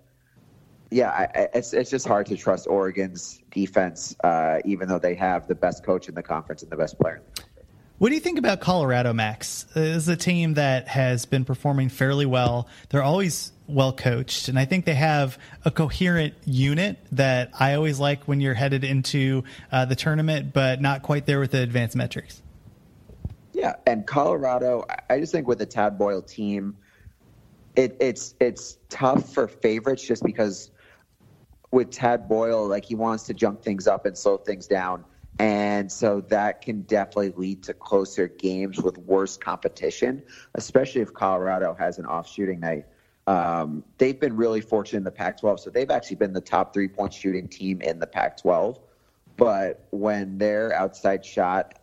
[0.91, 5.47] yeah, I, it's it's just hard to trust Oregon's defense, uh, even though they have
[5.47, 7.21] the best coach in the conference and the best player.
[7.99, 9.63] What do you think about Colorado, Max?
[9.73, 12.69] This is a team that has been performing fairly well.
[12.87, 17.99] They're always well coached, and I think they have a coherent unit that I always
[17.99, 21.97] like when you're headed into uh, the tournament, but not quite there with the advanced
[21.97, 22.41] metrics.
[23.51, 26.77] Yeah, and Colorado, I just think with the Tad Boyle team,
[27.75, 30.71] it, it's it's tough for favorites just because
[31.71, 35.03] with Tad Boyle, like he wants to jump things up and slow things down.
[35.39, 40.21] And so that can definitely lead to closer games with worse competition,
[40.55, 42.85] especially if Colorado has an off shooting night.
[43.25, 45.61] Um, they've been really fortunate in the Pac 12.
[45.61, 48.79] So they've actually been the top three point shooting team in the Pac 12.
[49.37, 51.79] But when their outside shot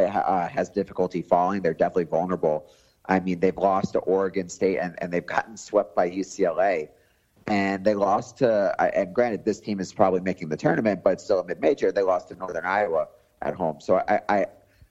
[0.00, 2.66] uh, has difficulty falling, they're definitely vulnerable.
[3.08, 6.88] I mean, they've lost to Oregon State and, and they've gotten swept by UCLA
[7.46, 8.74] and they lost to.
[8.96, 11.92] And granted, this team is probably making the tournament, but still a mid-major.
[11.92, 13.08] They lost to Northern Iowa
[13.42, 13.80] at home.
[13.80, 14.46] So I, I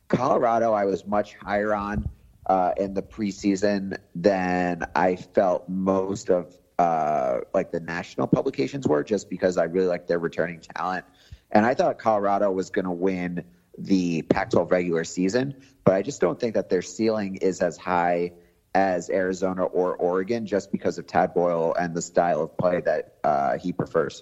[0.08, 2.08] Colorado, I was much higher on
[2.46, 9.04] uh, in the preseason than I felt most of uh, like the national publications were,
[9.04, 11.06] just because I really like their returning talent.
[11.52, 13.44] And I thought Colorado was going to win
[13.78, 18.34] the Pac-12 regular season, but I just don't think that their ceiling is as high
[18.76, 23.16] as Arizona or Oregon just because of Tad Boyle and the style of play that
[23.24, 24.22] uh, he prefers.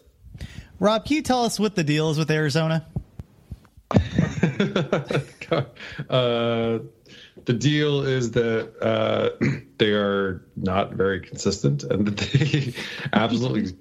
[0.80, 2.86] Rob, can you tell us what the deal is with Arizona?
[6.10, 6.80] uh,
[7.46, 9.30] the deal is that uh,
[9.78, 12.74] they are not very consistent and that they
[13.14, 13.74] absolutely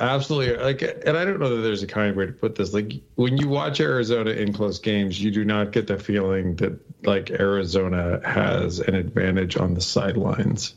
[0.00, 2.72] absolutely like and i don't know that there's a kind way to put this.
[2.72, 6.78] Like when you watch arizona in close games you do not get the feeling that
[7.04, 10.74] like arizona has an advantage on the sidelines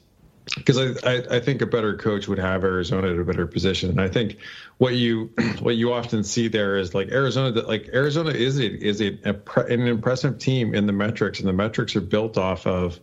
[0.56, 3.92] because I, I, I think a better coach would have Arizona in a better position.
[3.92, 4.38] And I think
[4.78, 8.72] what you what you often see there is like Arizona that like Arizona is a,
[8.72, 12.68] is a, a an impressive team in the metrics, and the metrics are built off
[12.68, 13.00] of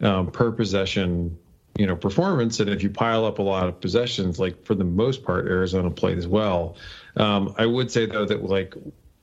[0.00, 1.38] um, per possession
[1.78, 2.60] you know performance.
[2.60, 5.90] And if you pile up a lot of possessions, like for the most part, Arizona
[5.90, 6.76] played as well.
[7.16, 8.74] Um, I would say though that like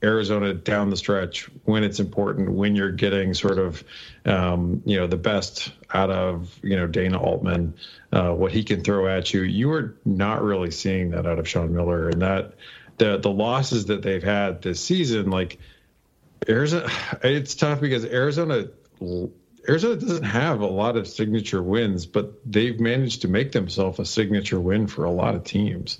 [0.02, 3.82] Arizona down the stretch when it's important, when you're getting sort of,
[4.24, 7.74] um, you know, the best out of, you know, Dana Altman,
[8.12, 9.42] uh, what he can throw at you.
[9.42, 12.54] You are not really seeing that out of Sean Miller, and that
[12.98, 15.58] the the losses that they've had this season, like
[16.48, 16.88] Arizona,
[17.24, 18.68] it's tough because Arizona.
[19.68, 24.04] Arizona doesn't have a lot of signature wins, but they've managed to make themselves a
[24.06, 25.98] signature win for a lot of teams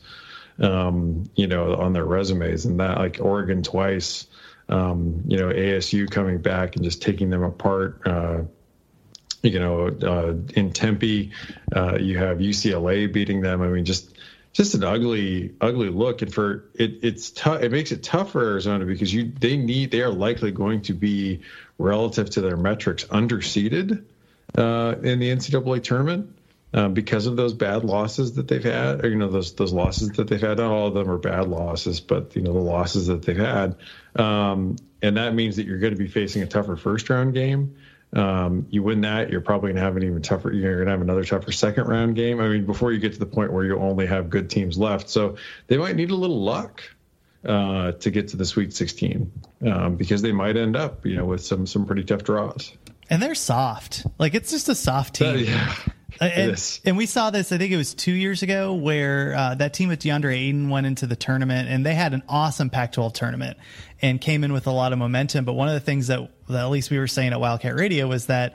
[0.61, 4.27] um, you know, on their resumes, and that like Oregon twice,
[4.69, 8.03] um, you know, ASU coming back and just taking them apart.
[8.07, 8.43] Uh,
[9.43, 11.31] you know, uh, in Tempe,
[11.75, 13.63] uh, you have UCLA beating them.
[13.63, 14.17] I mean, just
[14.53, 16.23] just an ugly, ugly look.
[16.23, 17.63] And for it, it's tough.
[17.63, 20.95] It makes it tough for Arizona because you they need they are likely going to
[20.95, 21.43] be
[21.79, 24.05] relative to their metrics underseeded
[24.57, 26.38] uh, in the NCAA tournament
[26.75, 30.11] uh, because of those bad losses that they've had, or you know those those losses
[30.11, 30.59] that they've had.
[30.59, 33.77] Not all of them are bad losses, but you know the losses that they've had,
[34.17, 37.77] um, and that means that you're going to be facing a tougher first round game.
[38.13, 40.51] Um, you win that, you're probably going to have an even tougher.
[40.51, 42.41] You're going to have another tougher second round game.
[42.41, 45.09] I mean, before you get to the point where you only have good teams left,
[45.09, 46.83] so they might need a little luck
[47.45, 49.31] uh, to get to the Sweet 16
[49.67, 52.73] um, because they might end up, you know, with some some pretty tough draws.
[53.11, 54.07] And they're soft.
[54.19, 55.29] Like it's just a soft team.
[55.29, 55.75] Uh, yeah.
[56.21, 59.73] And, and, we saw this, I think it was two years ago, where uh, that
[59.73, 63.13] team with DeAndre Ayton went into the tournament and they had an awesome Pac 12
[63.13, 63.57] tournament
[64.03, 65.45] and came in with a lot of momentum.
[65.45, 68.09] But one of the things that, that at least we were saying at Wildcat Radio
[68.09, 68.55] was that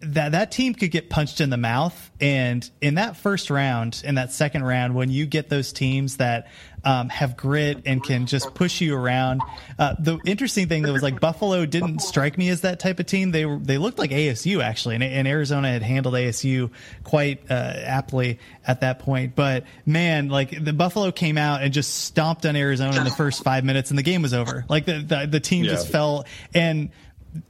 [0.00, 2.10] that that team could get punched in the mouth.
[2.20, 6.48] And in that first round in that second round when you get those teams that
[6.84, 9.42] um, have grit and can just push you around
[9.78, 13.06] uh, the interesting thing that was like buffalo didn't strike me as that type of
[13.06, 13.30] team.
[13.30, 16.70] They were they looked like asu actually and, and arizona had handled asu
[17.04, 19.34] quite uh, aptly at that point.
[19.34, 23.42] But man like the buffalo came out and just stomped on arizona in the first
[23.42, 24.64] five minutes and the game was over.
[24.68, 25.72] Like the the, the team yeah.
[25.72, 26.24] just fell.
[26.54, 26.90] And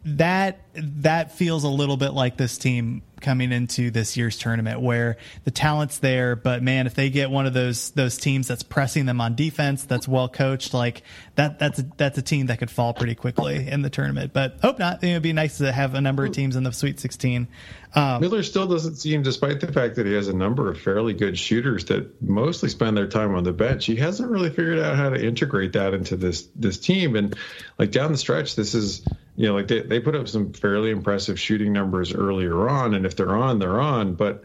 [0.05, 5.17] that that feels a little bit like this team coming into this year's tournament where
[5.45, 9.07] the talent's there but man if they get one of those those teams that's pressing
[9.07, 11.03] them on defense that's well coached like
[11.35, 14.59] that that's a, that's a team that could fall pretty quickly in the tournament but
[14.63, 15.03] hope not.
[15.03, 17.49] It would be nice to have a number of teams in the sweet 16
[17.95, 21.15] um, Miller still doesn't seem despite the fact that he has a number of fairly
[21.15, 24.97] good shooters that mostly spend their time on the bench he hasn't really figured out
[24.97, 27.17] how to integrate that into this this team.
[27.17, 27.37] And
[27.79, 29.03] like down the stretch this is
[29.39, 33.07] you know, like they, they put up some fairly impressive shooting numbers earlier on, and
[33.07, 34.15] if they're on, they're on.
[34.15, 34.43] But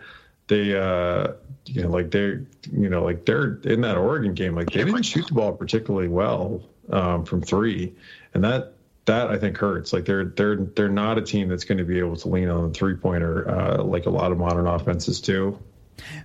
[0.49, 1.33] they, uh,
[1.65, 5.01] you know, like they're, you know, like they're in that Oregon game, like they didn't
[5.01, 7.95] shoot the ball particularly well um, from three,
[8.35, 8.73] and that
[9.05, 9.93] that I think hurts.
[9.93, 12.67] Like they're they're they're not a team that's going to be able to lean on
[12.67, 15.57] the three pointer uh, like a lot of modern offenses do.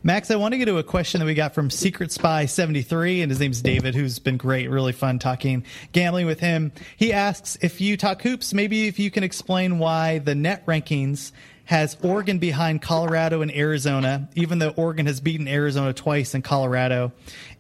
[0.02, 3.22] Max, I want to get to a question that we got from Secret Spy 73,
[3.22, 6.72] and his name's David, who's been great, really fun talking gambling with him.
[6.96, 11.32] He asks if you talk hoops, maybe if you can explain why the net rankings
[11.68, 17.12] has Oregon behind Colorado and Arizona, even though Oregon has beaten Arizona twice in Colorado,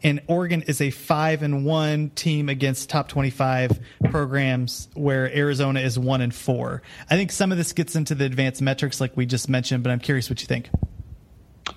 [0.02, 5.98] and Oregon is a five and one team against top twenty-five programs, where Arizona is
[5.98, 6.80] one and four.
[7.10, 9.90] I think some of this gets into the advanced metrics, like we just mentioned, but
[9.90, 10.70] I'm curious what you think.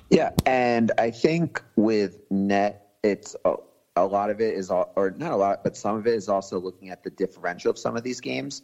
[0.10, 3.56] Yeah, and I think with net, it's a,
[3.96, 6.30] a lot of it is, all, or not a lot, but some of it is
[6.30, 8.62] also looking at the differential of some of these games.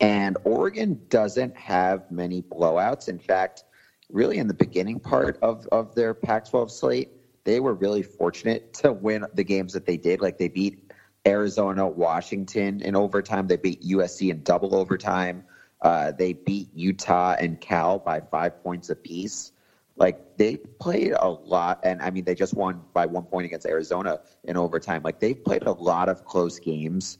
[0.00, 3.08] And Oregon doesn't have many blowouts.
[3.08, 3.64] In fact,
[4.10, 7.10] really in the beginning part of, of their Pac 12 slate,
[7.44, 10.20] they were really fortunate to win the games that they did.
[10.20, 10.92] Like they beat
[11.26, 15.44] Arizona, Washington in overtime, they beat USC in double overtime.
[15.80, 19.52] Uh, they beat Utah and Cal by five points apiece.
[19.98, 23.66] Like they played a lot, and I mean they just won by one point against
[23.66, 25.02] Arizona in overtime.
[25.02, 27.18] Like they've played a lot of close games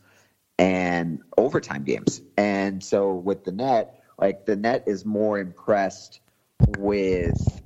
[0.58, 2.20] and overtime games.
[2.36, 6.20] And so with the net, like the net is more impressed
[6.60, 7.62] with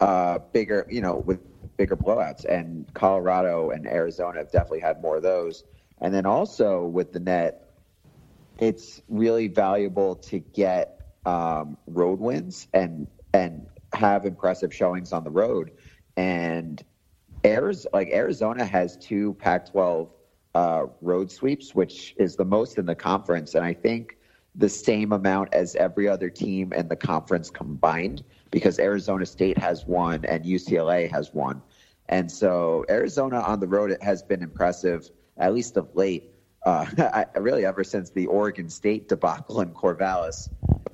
[0.00, 1.40] uh, bigger, you know, with
[1.76, 2.44] bigger blowouts.
[2.44, 5.64] And Colorado and Arizona have definitely had more of those.
[6.00, 7.66] And then also with the net,
[8.58, 13.66] it's really valuable to get um, road wins and and
[14.00, 15.72] have impressive showings on the road.
[16.16, 16.82] And
[17.44, 20.08] Arizona, like Arizona has two Pac-12
[20.54, 24.16] uh, road sweeps, which is the most in the conference, and I think
[24.56, 29.86] the same amount as every other team in the conference combined, because Arizona State has
[29.86, 31.62] one and UCLA has one,
[32.08, 36.32] and so Arizona on the road has been impressive, at least of late.
[36.66, 36.84] Uh,
[37.34, 40.48] I, really, ever since the Oregon State debacle in Corvallis.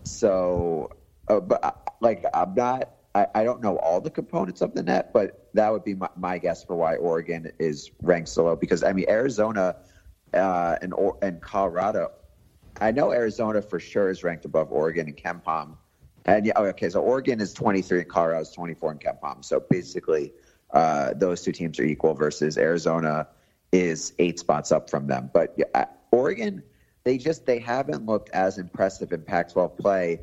[0.04, 0.90] So,
[1.28, 4.82] uh, but uh, like I'm not I, I, don't know all the components of the
[4.82, 8.56] net, but that would be my, my, guess for why Oregon is ranked so low.
[8.56, 9.76] Because I mean Arizona
[10.34, 10.92] uh, and
[11.22, 12.12] and Colorado,
[12.78, 15.76] I know Arizona for sure is ranked above Oregon and KenPom.
[16.26, 19.42] And yeah, okay, so Oregon is 23 and Colorado is 24 in KenPom.
[19.44, 20.32] So basically,
[20.72, 23.28] uh, those two teams are equal versus Arizona
[23.72, 25.30] is eight spots up from them.
[25.32, 26.62] But yeah, Oregon,
[27.04, 30.20] they just they haven't looked as impressive in Pac-12 play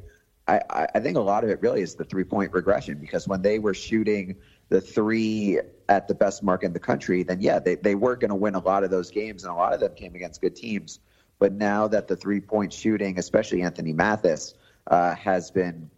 [0.48, 3.42] I, I think a lot of it really is the three point regression because when
[3.42, 4.36] they were shooting
[4.70, 8.30] the three at the best mark in the country, then yeah, they, they were going
[8.30, 10.56] to win a lot of those games, and a lot of them came against good
[10.56, 11.00] teams.
[11.40, 14.54] But now that the three point shooting, especially Anthony Mathis,
[14.88, 15.90] uh, has been,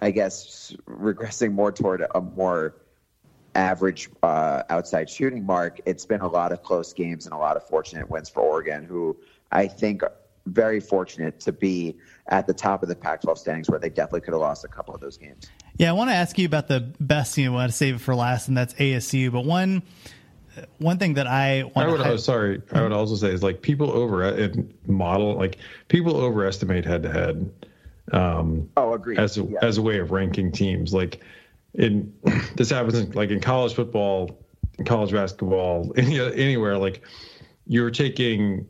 [0.00, 2.76] I guess, regressing more toward a more
[3.54, 7.56] average uh, outside shooting mark, it's been a lot of close games and a lot
[7.56, 9.16] of fortunate wins for Oregon, who
[9.52, 10.02] I think
[10.46, 11.96] very fortunate to be
[12.28, 14.94] at the top of the Pac-12 standings, where they definitely could have lost a couple
[14.94, 15.50] of those games.
[15.76, 17.36] Yeah, I want to ask you about the best.
[17.38, 19.32] You know, want to save it for last, and that's ASU.
[19.32, 19.82] But one
[20.78, 23.62] one thing that I want I would, to, sorry, I would also say is like
[23.62, 24.52] people over
[24.86, 27.52] model like people overestimate head to head.
[28.12, 29.16] Um, oh, agree.
[29.16, 29.58] As a, yeah.
[29.62, 31.20] as a way of ranking teams, like
[31.74, 32.12] in
[32.56, 34.38] this happens in, like in college football,
[34.78, 36.76] in college basketball, any, anywhere.
[36.76, 37.02] Like
[37.66, 38.66] you're taking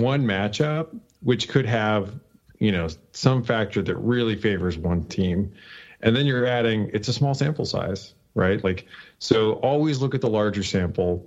[0.00, 2.18] one matchup, which could have,
[2.58, 5.52] you know, some factor that really favors one team.
[6.02, 8.62] And then you're adding, it's a small sample size, right?
[8.62, 8.86] Like,
[9.18, 11.26] so always look at the larger sample.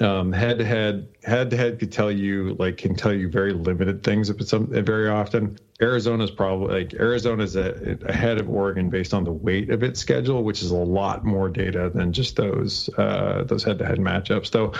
[0.00, 3.52] Um, head to head, head to head could tell you, like, can tell you very
[3.52, 5.58] limited things some, very often.
[5.82, 10.44] Arizona's probably like Arizona's a, ahead of Oregon based on the weight of its schedule,
[10.44, 14.50] which is a lot more data than just those uh, those head to head matchups.
[14.50, 14.72] Though,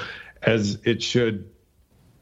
[0.43, 1.51] as it should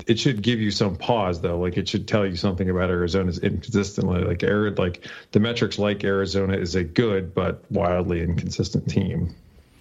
[0.06, 1.58] it should give you some pause though.
[1.58, 4.22] Like it should tell you something about Arizona's inconsistently.
[4.22, 9.34] Like Arid, like the metrics like Arizona is a good but wildly inconsistent team.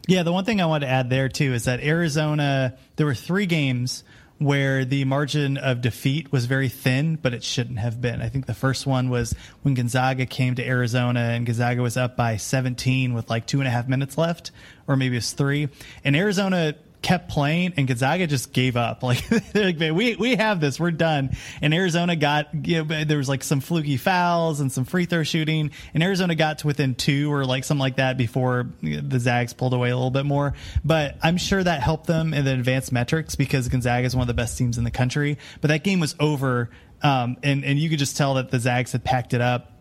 [0.08, 3.16] Yeah, the one thing I want to add there too is that Arizona, there were
[3.16, 4.04] three games
[4.40, 8.22] where the margin of defeat was very thin, but it shouldn't have been.
[8.22, 12.16] I think the first one was when Gonzaga came to Arizona and Gonzaga was up
[12.16, 14.52] by 17 with like two and a half minutes left,
[14.88, 15.68] or maybe it's three.
[16.06, 19.04] And Arizona kept playing and Gonzaga just gave up.
[19.10, 19.24] Like,
[19.56, 21.32] like we we have this, we're done.
[21.64, 25.24] And Arizona got you know, there was like some fluky fouls and some free throw
[25.24, 29.54] shooting, and Arizona got to within two or like something like that before the Zags
[29.54, 30.54] pulled away a little bit more.
[30.86, 34.28] But I'm sure that helped them in the advanced metrics because Gonzaga is one of
[34.28, 35.40] the best teams in the country.
[35.62, 36.70] But that game was over.
[37.02, 39.79] Um, and, and you could just tell that the Zags had packed it up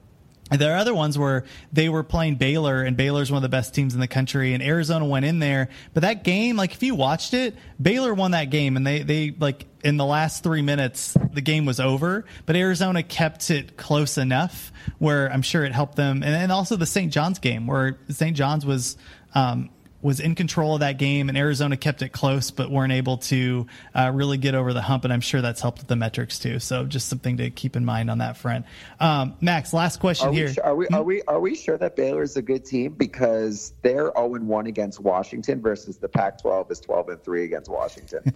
[0.50, 3.74] there are other ones where they were playing Baylor, and Baylor's one of the best
[3.74, 5.68] teams in the country, and Arizona went in there.
[5.94, 9.34] But that game, like if you watched it, Baylor won that game, and they they
[9.38, 12.24] like in the last three minutes the game was over.
[12.46, 16.76] But Arizona kept it close enough where I'm sure it helped them, and, and also
[16.76, 17.12] the St.
[17.12, 18.36] John's game where St.
[18.36, 18.96] John's was
[19.34, 19.70] um,
[20.00, 23.66] was in control of that game, and Arizona kept it close, but weren't able to
[23.94, 25.04] uh, really get over the hump.
[25.04, 26.60] And I'm sure that's helped with the metrics too.
[26.60, 28.66] So just something to keep in mind on that front.
[29.00, 30.48] Um, Max, last question are here.
[30.48, 33.72] We, are we are we are we sure that Baylor is a good team because
[33.82, 38.20] they're 0 and 1 against Washington versus the Pac-12 is 12 and 3 against Washington.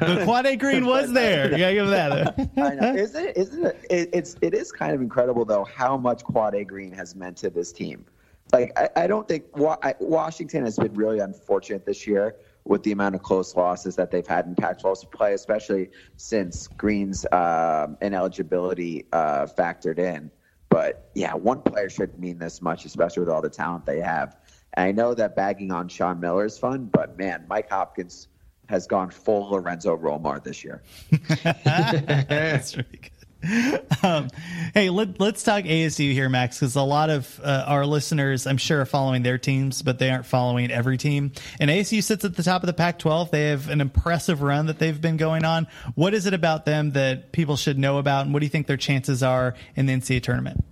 [0.00, 1.52] but Quade Green was there.
[1.52, 2.50] You gotta give that.
[2.56, 2.94] I know.
[2.94, 3.36] Isn't it?
[3.36, 3.80] Isn't it?
[3.88, 4.10] it?
[4.12, 7.72] It's it is kind of incredible though how much Quade Green has meant to this
[7.72, 8.04] team
[8.52, 13.14] like I, I don't think Washington has been really unfortunate this year with the amount
[13.14, 19.46] of close losses that they've had in Pac-12 play, especially since Green's um, ineligibility uh,
[19.46, 20.30] factored in.
[20.68, 24.36] But yeah, one player shouldn't mean this much, especially with all the talent they have.
[24.74, 28.28] And I know that bagging on Sean Miller is fun, but man, Mike Hopkins
[28.68, 30.82] has gone full Lorenzo Romar this year.
[31.42, 33.10] That's really good.
[34.02, 34.28] um,
[34.74, 38.56] hey, let, us talk ASU here, Max, because a lot of uh, our listeners, I'm
[38.56, 41.32] sure, are following their teams, but they aren't following every team.
[41.60, 43.30] And ASU sits at the top of the Pac 12.
[43.30, 45.68] They have an impressive run that they've been going on.
[45.94, 48.66] What is it about them that people should know about, and what do you think
[48.66, 50.64] their chances are in the NCAA tournament?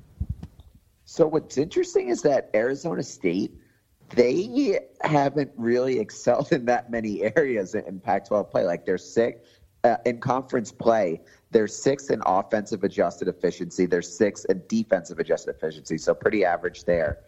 [1.05, 3.53] So, what's interesting is that Arizona State,
[4.11, 8.65] they haven't really excelled in that many areas in Pac 12 play.
[8.65, 9.45] Like, they're sick
[9.85, 11.21] uh, in conference play
[11.51, 13.87] they're sixth in offensive adjusted efficiency.
[13.87, 15.99] They're sixth in defensive adjusted efficiency.
[15.99, 17.19] So pretty average there.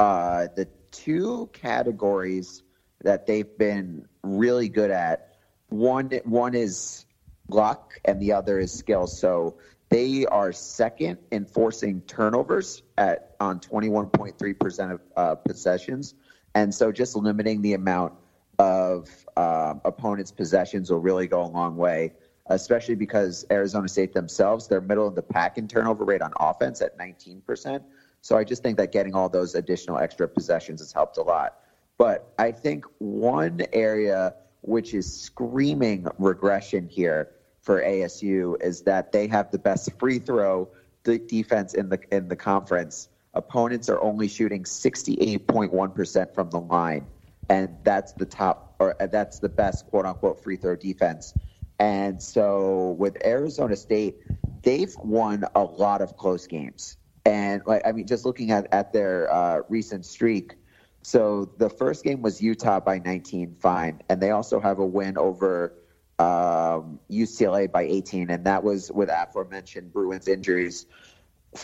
[0.00, 2.62] Uh, the two categories
[3.04, 5.36] that they've been really good at
[5.68, 7.04] one one is
[7.48, 9.06] luck and the other is skill.
[9.06, 9.58] So
[9.90, 16.14] they are second in forcing turnovers at on 21.3% of uh, possessions.
[16.54, 18.14] And so just limiting the amount
[18.58, 22.12] of uh, opponents' possessions will really go a long way
[22.48, 26.80] especially because Arizona State themselves, they're middle of the pack in turnover rate on offense
[26.80, 27.82] at 19%.
[28.20, 31.60] So I just think that getting all those additional extra possessions has helped a lot.
[31.98, 37.30] But I think one area which is screaming regression here
[37.60, 40.68] for ASU is that they have the best free throw
[41.04, 43.08] defense in the in the conference.
[43.34, 47.06] Opponents are only shooting 68.1% from the line,
[47.48, 51.34] and that's the top or that's the best quote unquote free throw defense
[51.78, 54.16] and so with Arizona State,
[54.62, 56.96] they've won a lot of close games.
[57.24, 60.56] And like I mean, just looking at at their uh, recent streak,
[61.02, 65.16] so the first game was Utah by 19, fine, and they also have a win
[65.16, 65.74] over
[66.18, 70.86] um, UCLA by 18, and that was with aforementioned Bruins injuries.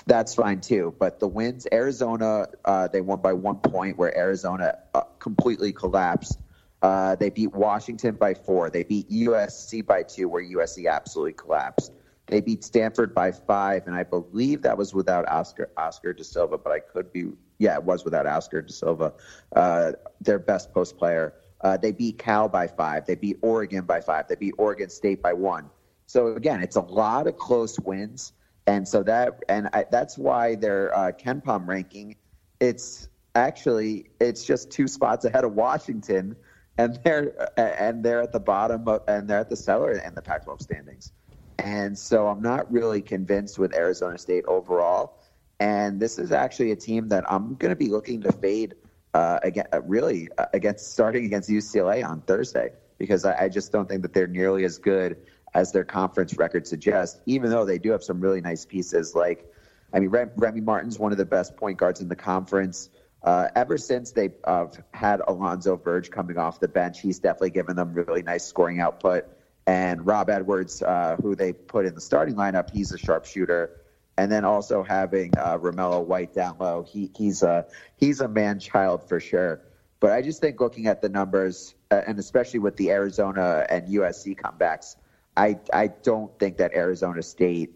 [0.06, 0.94] That's fine too.
[0.98, 6.38] But the wins, Arizona, uh, they won by one point, where Arizona uh, completely collapsed.
[6.82, 8.68] Uh, they beat Washington by four.
[8.70, 11.92] They beat USC by two, where USC absolutely collapsed.
[12.26, 16.56] They beat Stanford by five, and I believe that was without Oscar Oscar da Silva,
[16.56, 19.12] but I could be yeah, it was without Oscar da Silva,
[19.54, 21.34] uh, their best post player.
[21.60, 23.06] Uh, they beat Cal by five.
[23.06, 24.28] They beat Oregon by five.
[24.28, 25.70] They beat Oregon State by one.
[26.06, 28.32] So again, it's a lot of close wins,
[28.66, 32.16] and so that and I, that's why their uh, KenPom ranking,
[32.60, 36.36] it's actually it's just two spots ahead of Washington
[36.78, 40.22] and they're and they're at the bottom of, and they're at the cellar in the
[40.22, 41.12] Pac-12 standings.
[41.58, 45.18] And so I'm not really convinced with Arizona State overall.
[45.60, 48.74] And this is actually a team that I'm going to be looking to fade
[49.14, 53.70] uh, again, uh, really uh, against starting against UCLA on Thursday because I, I just
[53.70, 55.16] don't think that they're nearly as good
[55.54, 57.20] as their conference record suggests.
[57.26, 59.48] Even though they do have some really nice pieces, like
[59.92, 62.90] I mean, Remy Martin's one of the best point guards in the conference.
[63.24, 67.74] Uh, ever since they uh, had Alonzo Verge coming off the bench, he's definitely given
[67.74, 69.24] them really nice scoring output.
[69.66, 73.80] And Rob Edwards, uh, who they put in the starting lineup, he's a sharpshooter.
[74.18, 77.66] And then also having uh, Romello White down low, he, he's a
[77.96, 79.62] he's a man child for sure.
[80.00, 83.88] But I just think looking at the numbers, uh, and especially with the Arizona and
[83.88, 84.96] USC comebacks,
[85.36, 87.72] I I don't think that Arizona State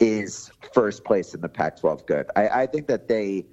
[0.00, 2.26] is first place in the Pac-12 good.
[2.36, 3.46] I, I think that they,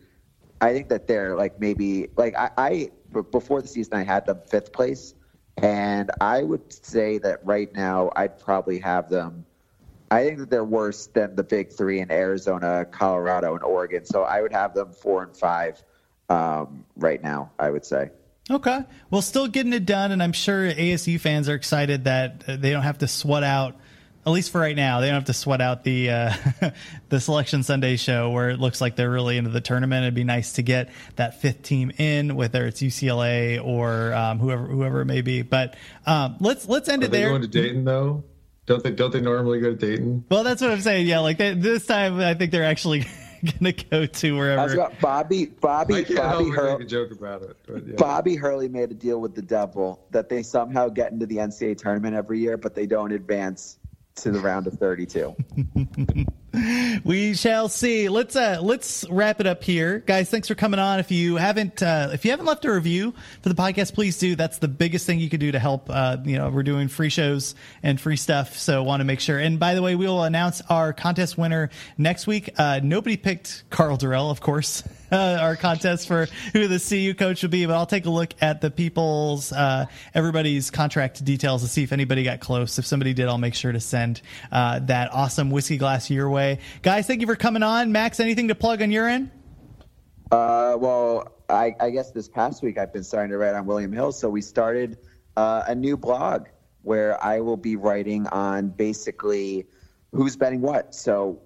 [0.62, 2.89] I think that they're like maybe like I, I
[3.32, 5.14] before the season I had them fifth place,
[5.58, 9.45] and I would say that right now I'd probably have them.
[10.12, 14.06] I think that they're worse than the big three in Arizona, Colorado, and Oregon.
[14.06, 15.84] So I would have them four and five
[16.30, 17.51] um, right now.
[17.60, 18.12] I would say.
[18.49, 18.84] Okay.
[19.10, 22.84] Well, still getting it done, and I'm sure ASU fans are excited that they don't
[22.84, 23.76] have to sweat out.
[24.26, 26.34] At least for right now, they don't have to sweat out the uh,
[27.09, 30.03] the Selection Sunday show where it looks like they're really into the tournament.
[30.03, 34.65] It'd be nice to get that fifth team in, whether it's UCLA or um, whoever
[34.65, 35.43] whoever it may be.
[35.43, 35.76] But
[36.07, 37.30] um, let's let's end Are it they there.
[37.30, 38.23] going to Dayton though?
[38.65, 38.91] Don't they?
[38.91, 40.26] Don't they normally go to Dayton?
[40.30, 41.05] Well, that's what I'm saying.
[41.05, 43.05] Yeah, like they, this time, I think they're actually
[43.59, 44.59] gonna go to wherever.
[44.59, 46.71] I was about Bobby Bobby I can't Bobby help Hurley.
[46.80, 47.57] make a joke about it.
[47.67, 47.93] But yeah.
[47.95, 51.78] Bobby Hurley made a deal with the devil that they somehow get into the NCAA
[51.78, 53.78] tournament every year, but they don't advance
[54.16, 55.36] to the round of 32.
[57.03, 58.10] we shall see.
[58.10, 60.30] Let's uh let's wrap it up here, guys.
[60.30, 60.99] Thanks for coming on.
[60.99, 64.36] If you haven't uh, if you haven't left a review for the podcast, please do.
[64.36, 65.89] That's the biggest thing you can do to help.
[65.89, 69.38] Uh, you know, we're doing free shows and free stuff, so want to make sure.
[69.38, 72.51] And by the way, we will announce our contest winner next week.
[72.58, 74.84] Uh, nobody picked Karl Dorrell, of course.
[75.12, 78.34] Uh, our contest for who the CU coach will be, but I'll take a look
[78.41, 79.86] at the people's, uh,
[80.16, 82.80] everybody's contract details to see if anybody got close.
[82.80, 86.44] If somebody did, I'll make sure to send that awesome whiskey glass your way.
[86.81, 87.91] Guys, thank you for coming on.
[87.91, 89.31] Max, anything to plug on your end?
[90.31, 93.91] Uh, well, I, I guess this past week I've been starting to write on William
[93.91, 94.97] Hill, so we started
[95.37, 96.47] uh, a new blog
[96.81, 99.65] where I will be writing on basically
[100.11, 100.93] who's betting what.
[100.93, 101.39] So,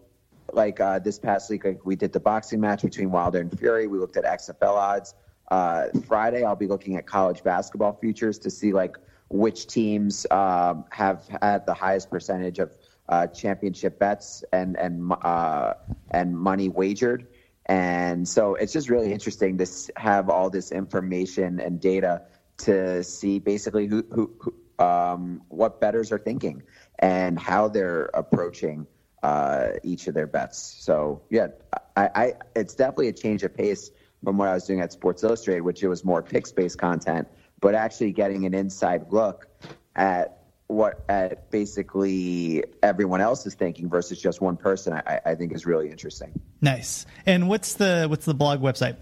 [0.51, 3.87] like uh, this past week, like, we did the boxing match between Wilder and Fury.
[3.87, 5.13] We looked at XFL odds.
[5.49, 8.97] Uh, Friday, I'll be looking at college basketball futures to see like
[9.29, 12.71] which teams um, have had the highest percentage of
[13.09, 15.73] uh, championship bets and and uh,
[16.11, 17.27] and money wagered.
[17.65, 22.23] And so it's just really interesting to have all this information and data
[22.59, 26.63] to see basically who, who, who um, what bettors are thinking
[26.97, 28.87] and how they're approaching
[29.21, 30.57] uh, each of their bets.
[30.79, 31.47] So yeah,
[31.95, 33.91] I, I it's definitely a change of pace
[34.23, 37.27] from what I was doing at Sports Illustrated, which it was more picks based content,
[37.61, 39.47] but actually getting an inside look
[39.95, 40.38] at
[40.69, 45.65] what at basically everyone else is thinking versus just one person, I, I think is
[45.65, 46.31] really interesting.
[46.61, 47.07] Nice.
[47.25, 48.95] And what's the what's the blog website?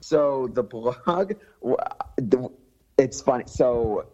[0.00, 1.32] So the blog,
[2.98, 3.44] it's funny.
[3.46, 4.06] So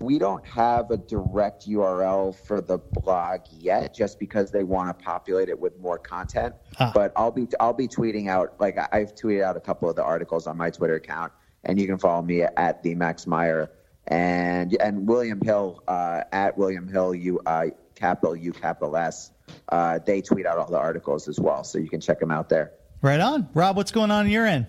[0.00, 5.04] we don't have a direct URL for the blog yet, just because they want to
[5.04, 6.56] populate it with more content.
[6.80, 6.90] Ah.
[6.92, 10.02] But I'll be I'll be tweeting out like I've tweeted out a couple of the
[10.02, 13.70] articles on my Twitter account, and you can follow me at the Max Meyer
[14.08, 19.30] and and William Hill uh, at William Hill U uh, capital U capital S.
[19.68, 22.48] Uh, they tweet out all the articles as well, so you can check them out
[22.48, 22.72] there.
[23.00, 23.48] Right on.
[23.54, 24.66] Rob, what's going on on your end?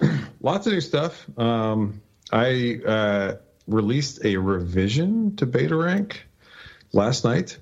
[0.40, 1.26] Lots of new stuff.
[1.38, 2.00] Um,
[2.32, 6.26] I uh, released a revision to Beta Rank
[6.92, 7.58] last night.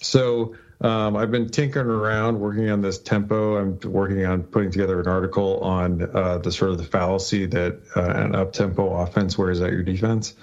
[0.00, 0.54] So
[0.84, 3.56] um, I've been tinkering around, working on this tempo.
[3.56, 7.80] I'm working on putting together an article on uh, the sort of the fallacy that
[7.96, 10.34] uh, an up tempo offense wears out your defense.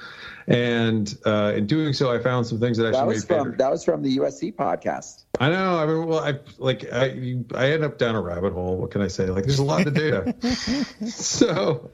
[0.47, 3.51] And uh, in doing so, I found some things that actually That was made from
[3.51, 5.23] Beta- that was from the USC podcast.
[5.39, 5.77] I know.
[5.77, 8.77] I mean, well, I like I I end up down a rabbit hole.
[8.77, 9.27] What can I say?
[9.27, 10.35] Like, there's a lot of data.
[11.07, 11.89] so,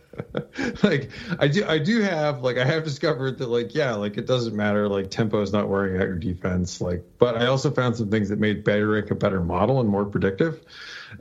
[0.83, 4.27] like, I do I do have like I have discovered that like yeah, like it
[4.27, 4.89] doesn't matter.
[4.89, 6.81] Like tempo is not wearing out your defense.
[6.81, 10.05] Like, but I also found some things that made Beta a better model and more
[10.05, 10.59] predictive.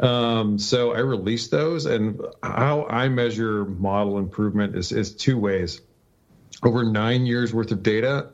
[0.01, 5.81] Um, so I released those, and how I measure model improvement is is two ways
[6.67, 8.29] over nine years worth of data.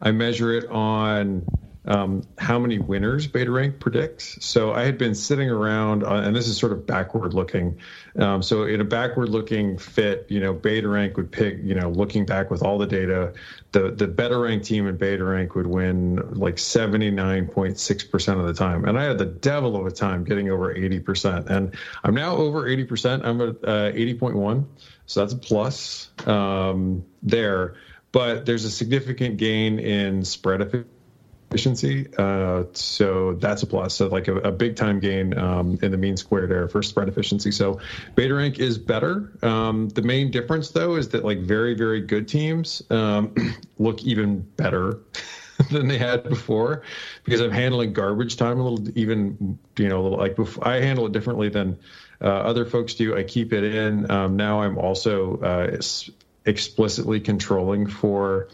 [0.00, 1.44] I measure it on
[1.86, 4.44] um, how many winners Beta Rank predicts.
[4.44, 7.78] So I had been sitting around, uh, and this is sort of backward looking.
[8.18, 11.90] Um, so in a backward looking fit, you know, Beta Rank would pick, you know,
[11.90, 13.34] looking back with all the data,
[13.72, 18.84] the the better ranked team in Beta Rank would win like 79.6% of the time.
[18.84, 21.50] And I had the devil of a time getting over 80%.
[21.50, 23.24] And I'm now over 80%.
[23.24, 24.64] I'm at uh, 80.1.
[25.06, 27.74] So that's a plus um, there.
[28.12, 30.93] But there's a significant gain in spread efficiency.
[32.16, 33.94] Uh, so that's a plus.
[33.94, 37.08] So like a, a big time gain um, in the mean squared error for spread
[37.08, 37.50] efficiency.
[37.50, 37.80] So
[38.14, 39.32] beta rank is better.
[39.42, 43.34] Um, the main difference though is that like very, very good teams um,
[43.78, 45.00] look even better
[45.70, 46.82] than they had before
[47.24, 50.80] because I'm handling garbage time a little, even, you know, a little like before, I
[50.80, 51.78] handle it differently than
[52.20, 53.16] uh, other folks do.
[53.16, 54.10] I keep it in.
[54.10, 55.80] Um, now I'm also uh,
[56.44, 58.48] explicitly controlling for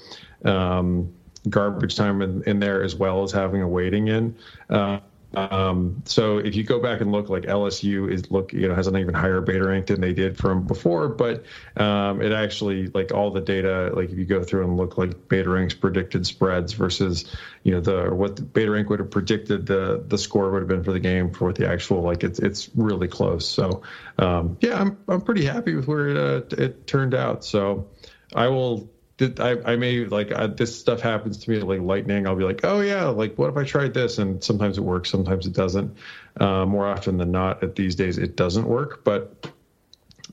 [0.44, 1.14] um,
[1.48, 4.36] garbage time in, in, there as well as having a weighting in.
[4.68, 5.00] Uh,
[5.34, 8.88] um, so if you go back and look, like LSU is look, you know, has
[8.88, 11.44] an even higher beta rank than they did from before, but
[11.76, 15.28] um, it actually like all the data, like if you go through and look like
[15.28, 19.66] beta ranks predicted spreads versus, you know, the what the beta rank would have predicted
[19.66, 22.40] the the score would have been for the game for what the actual like it's
[22.40, 23.48] it's really close.
[23.48, 23.82] So
[24.18, 27.44] um, yeah, I'm I'm pretty happy with where it uh, it turned out.
[27.44, 27.88] So
[28.34, 28.90] I will
[29.22, 32.26] I, I may like I, this stuff happens to me like lightning.
[32.26, 34.18] I'll be like, oh yeah, like what if I tried this?
[34.18, 35.96] And sometimes it works, sometimes it doesn't.
[36.38, 39.04] Uh, more often than not, at these days, it doesn't work.
[39.04, 39.50] But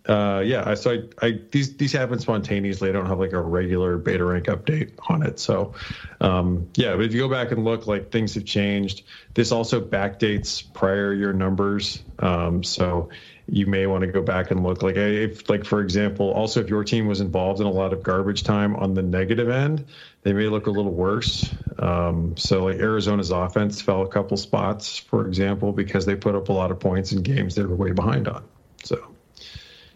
[0.08, 2.90] uh, yeah, I, so I, I, these these happen spontaneously.
[2.90, 5.40] I don't have like a regular beta rank update on it.
[5.40, 5.74] So
[6.22, 9.04] um, yeah, but if you go back and look, like things have changed.
[9.34, 12.04] This also backdates prior year numbers.
[12.20, 13.10] Um, so
[13.50, 14.84] you may want to go back and look.
[14.84, 18.04] Like if like for example also if your team was involved in a lot of
[18.04, 19.86] garbage time on the negative end
[20.24, 21.52] they may look a little worse.
[21.80, 26.50] Um, so like arizona's offense fell a couple spots for example because they put up
[26.50, 28.44] a lot of points in games they were way behind on.
[28.84, 29.16] So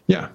[0.08, 0.30] yeah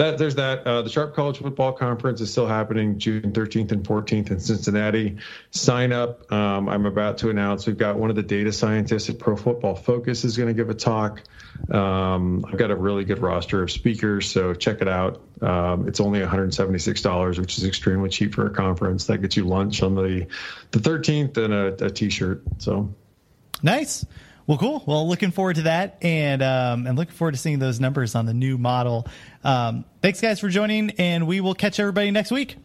[0.00, 0.66] that there's that.
[0.66, 5.18] Uh, the Sharp College Football Conference is still happening June 13th and 14th in Cincinnati.
[5.50, 6.32] Sign up.
[6.32, 9.74] Um, I'm about to announce we've got one of the data scientists at Pro Football
[9.74, 11.22] Focus is going to give a talk.
[11.70, 15.20] Um, I've got a really good roster of speakers, so check it out.
[15.42, 19.04] Um, it's only $176, which is extremely cheap for a conference.
[19.06, 20.28] That gets you lunch on the
[20.70, 22.42] the 13th and a a t-shirt.
[22.56, 22.94] So
[23.62, 24.06] nice.
[24.50, 24.82] Well, cool.
[24.84, 28.26] Well, looking forward to that, and um, and looking forward to seeing those numbers on
[28.26, 29.06] the new model.
[29.44, 32.56] Um, thanks, guys, for joining, and we will catch everybody next week.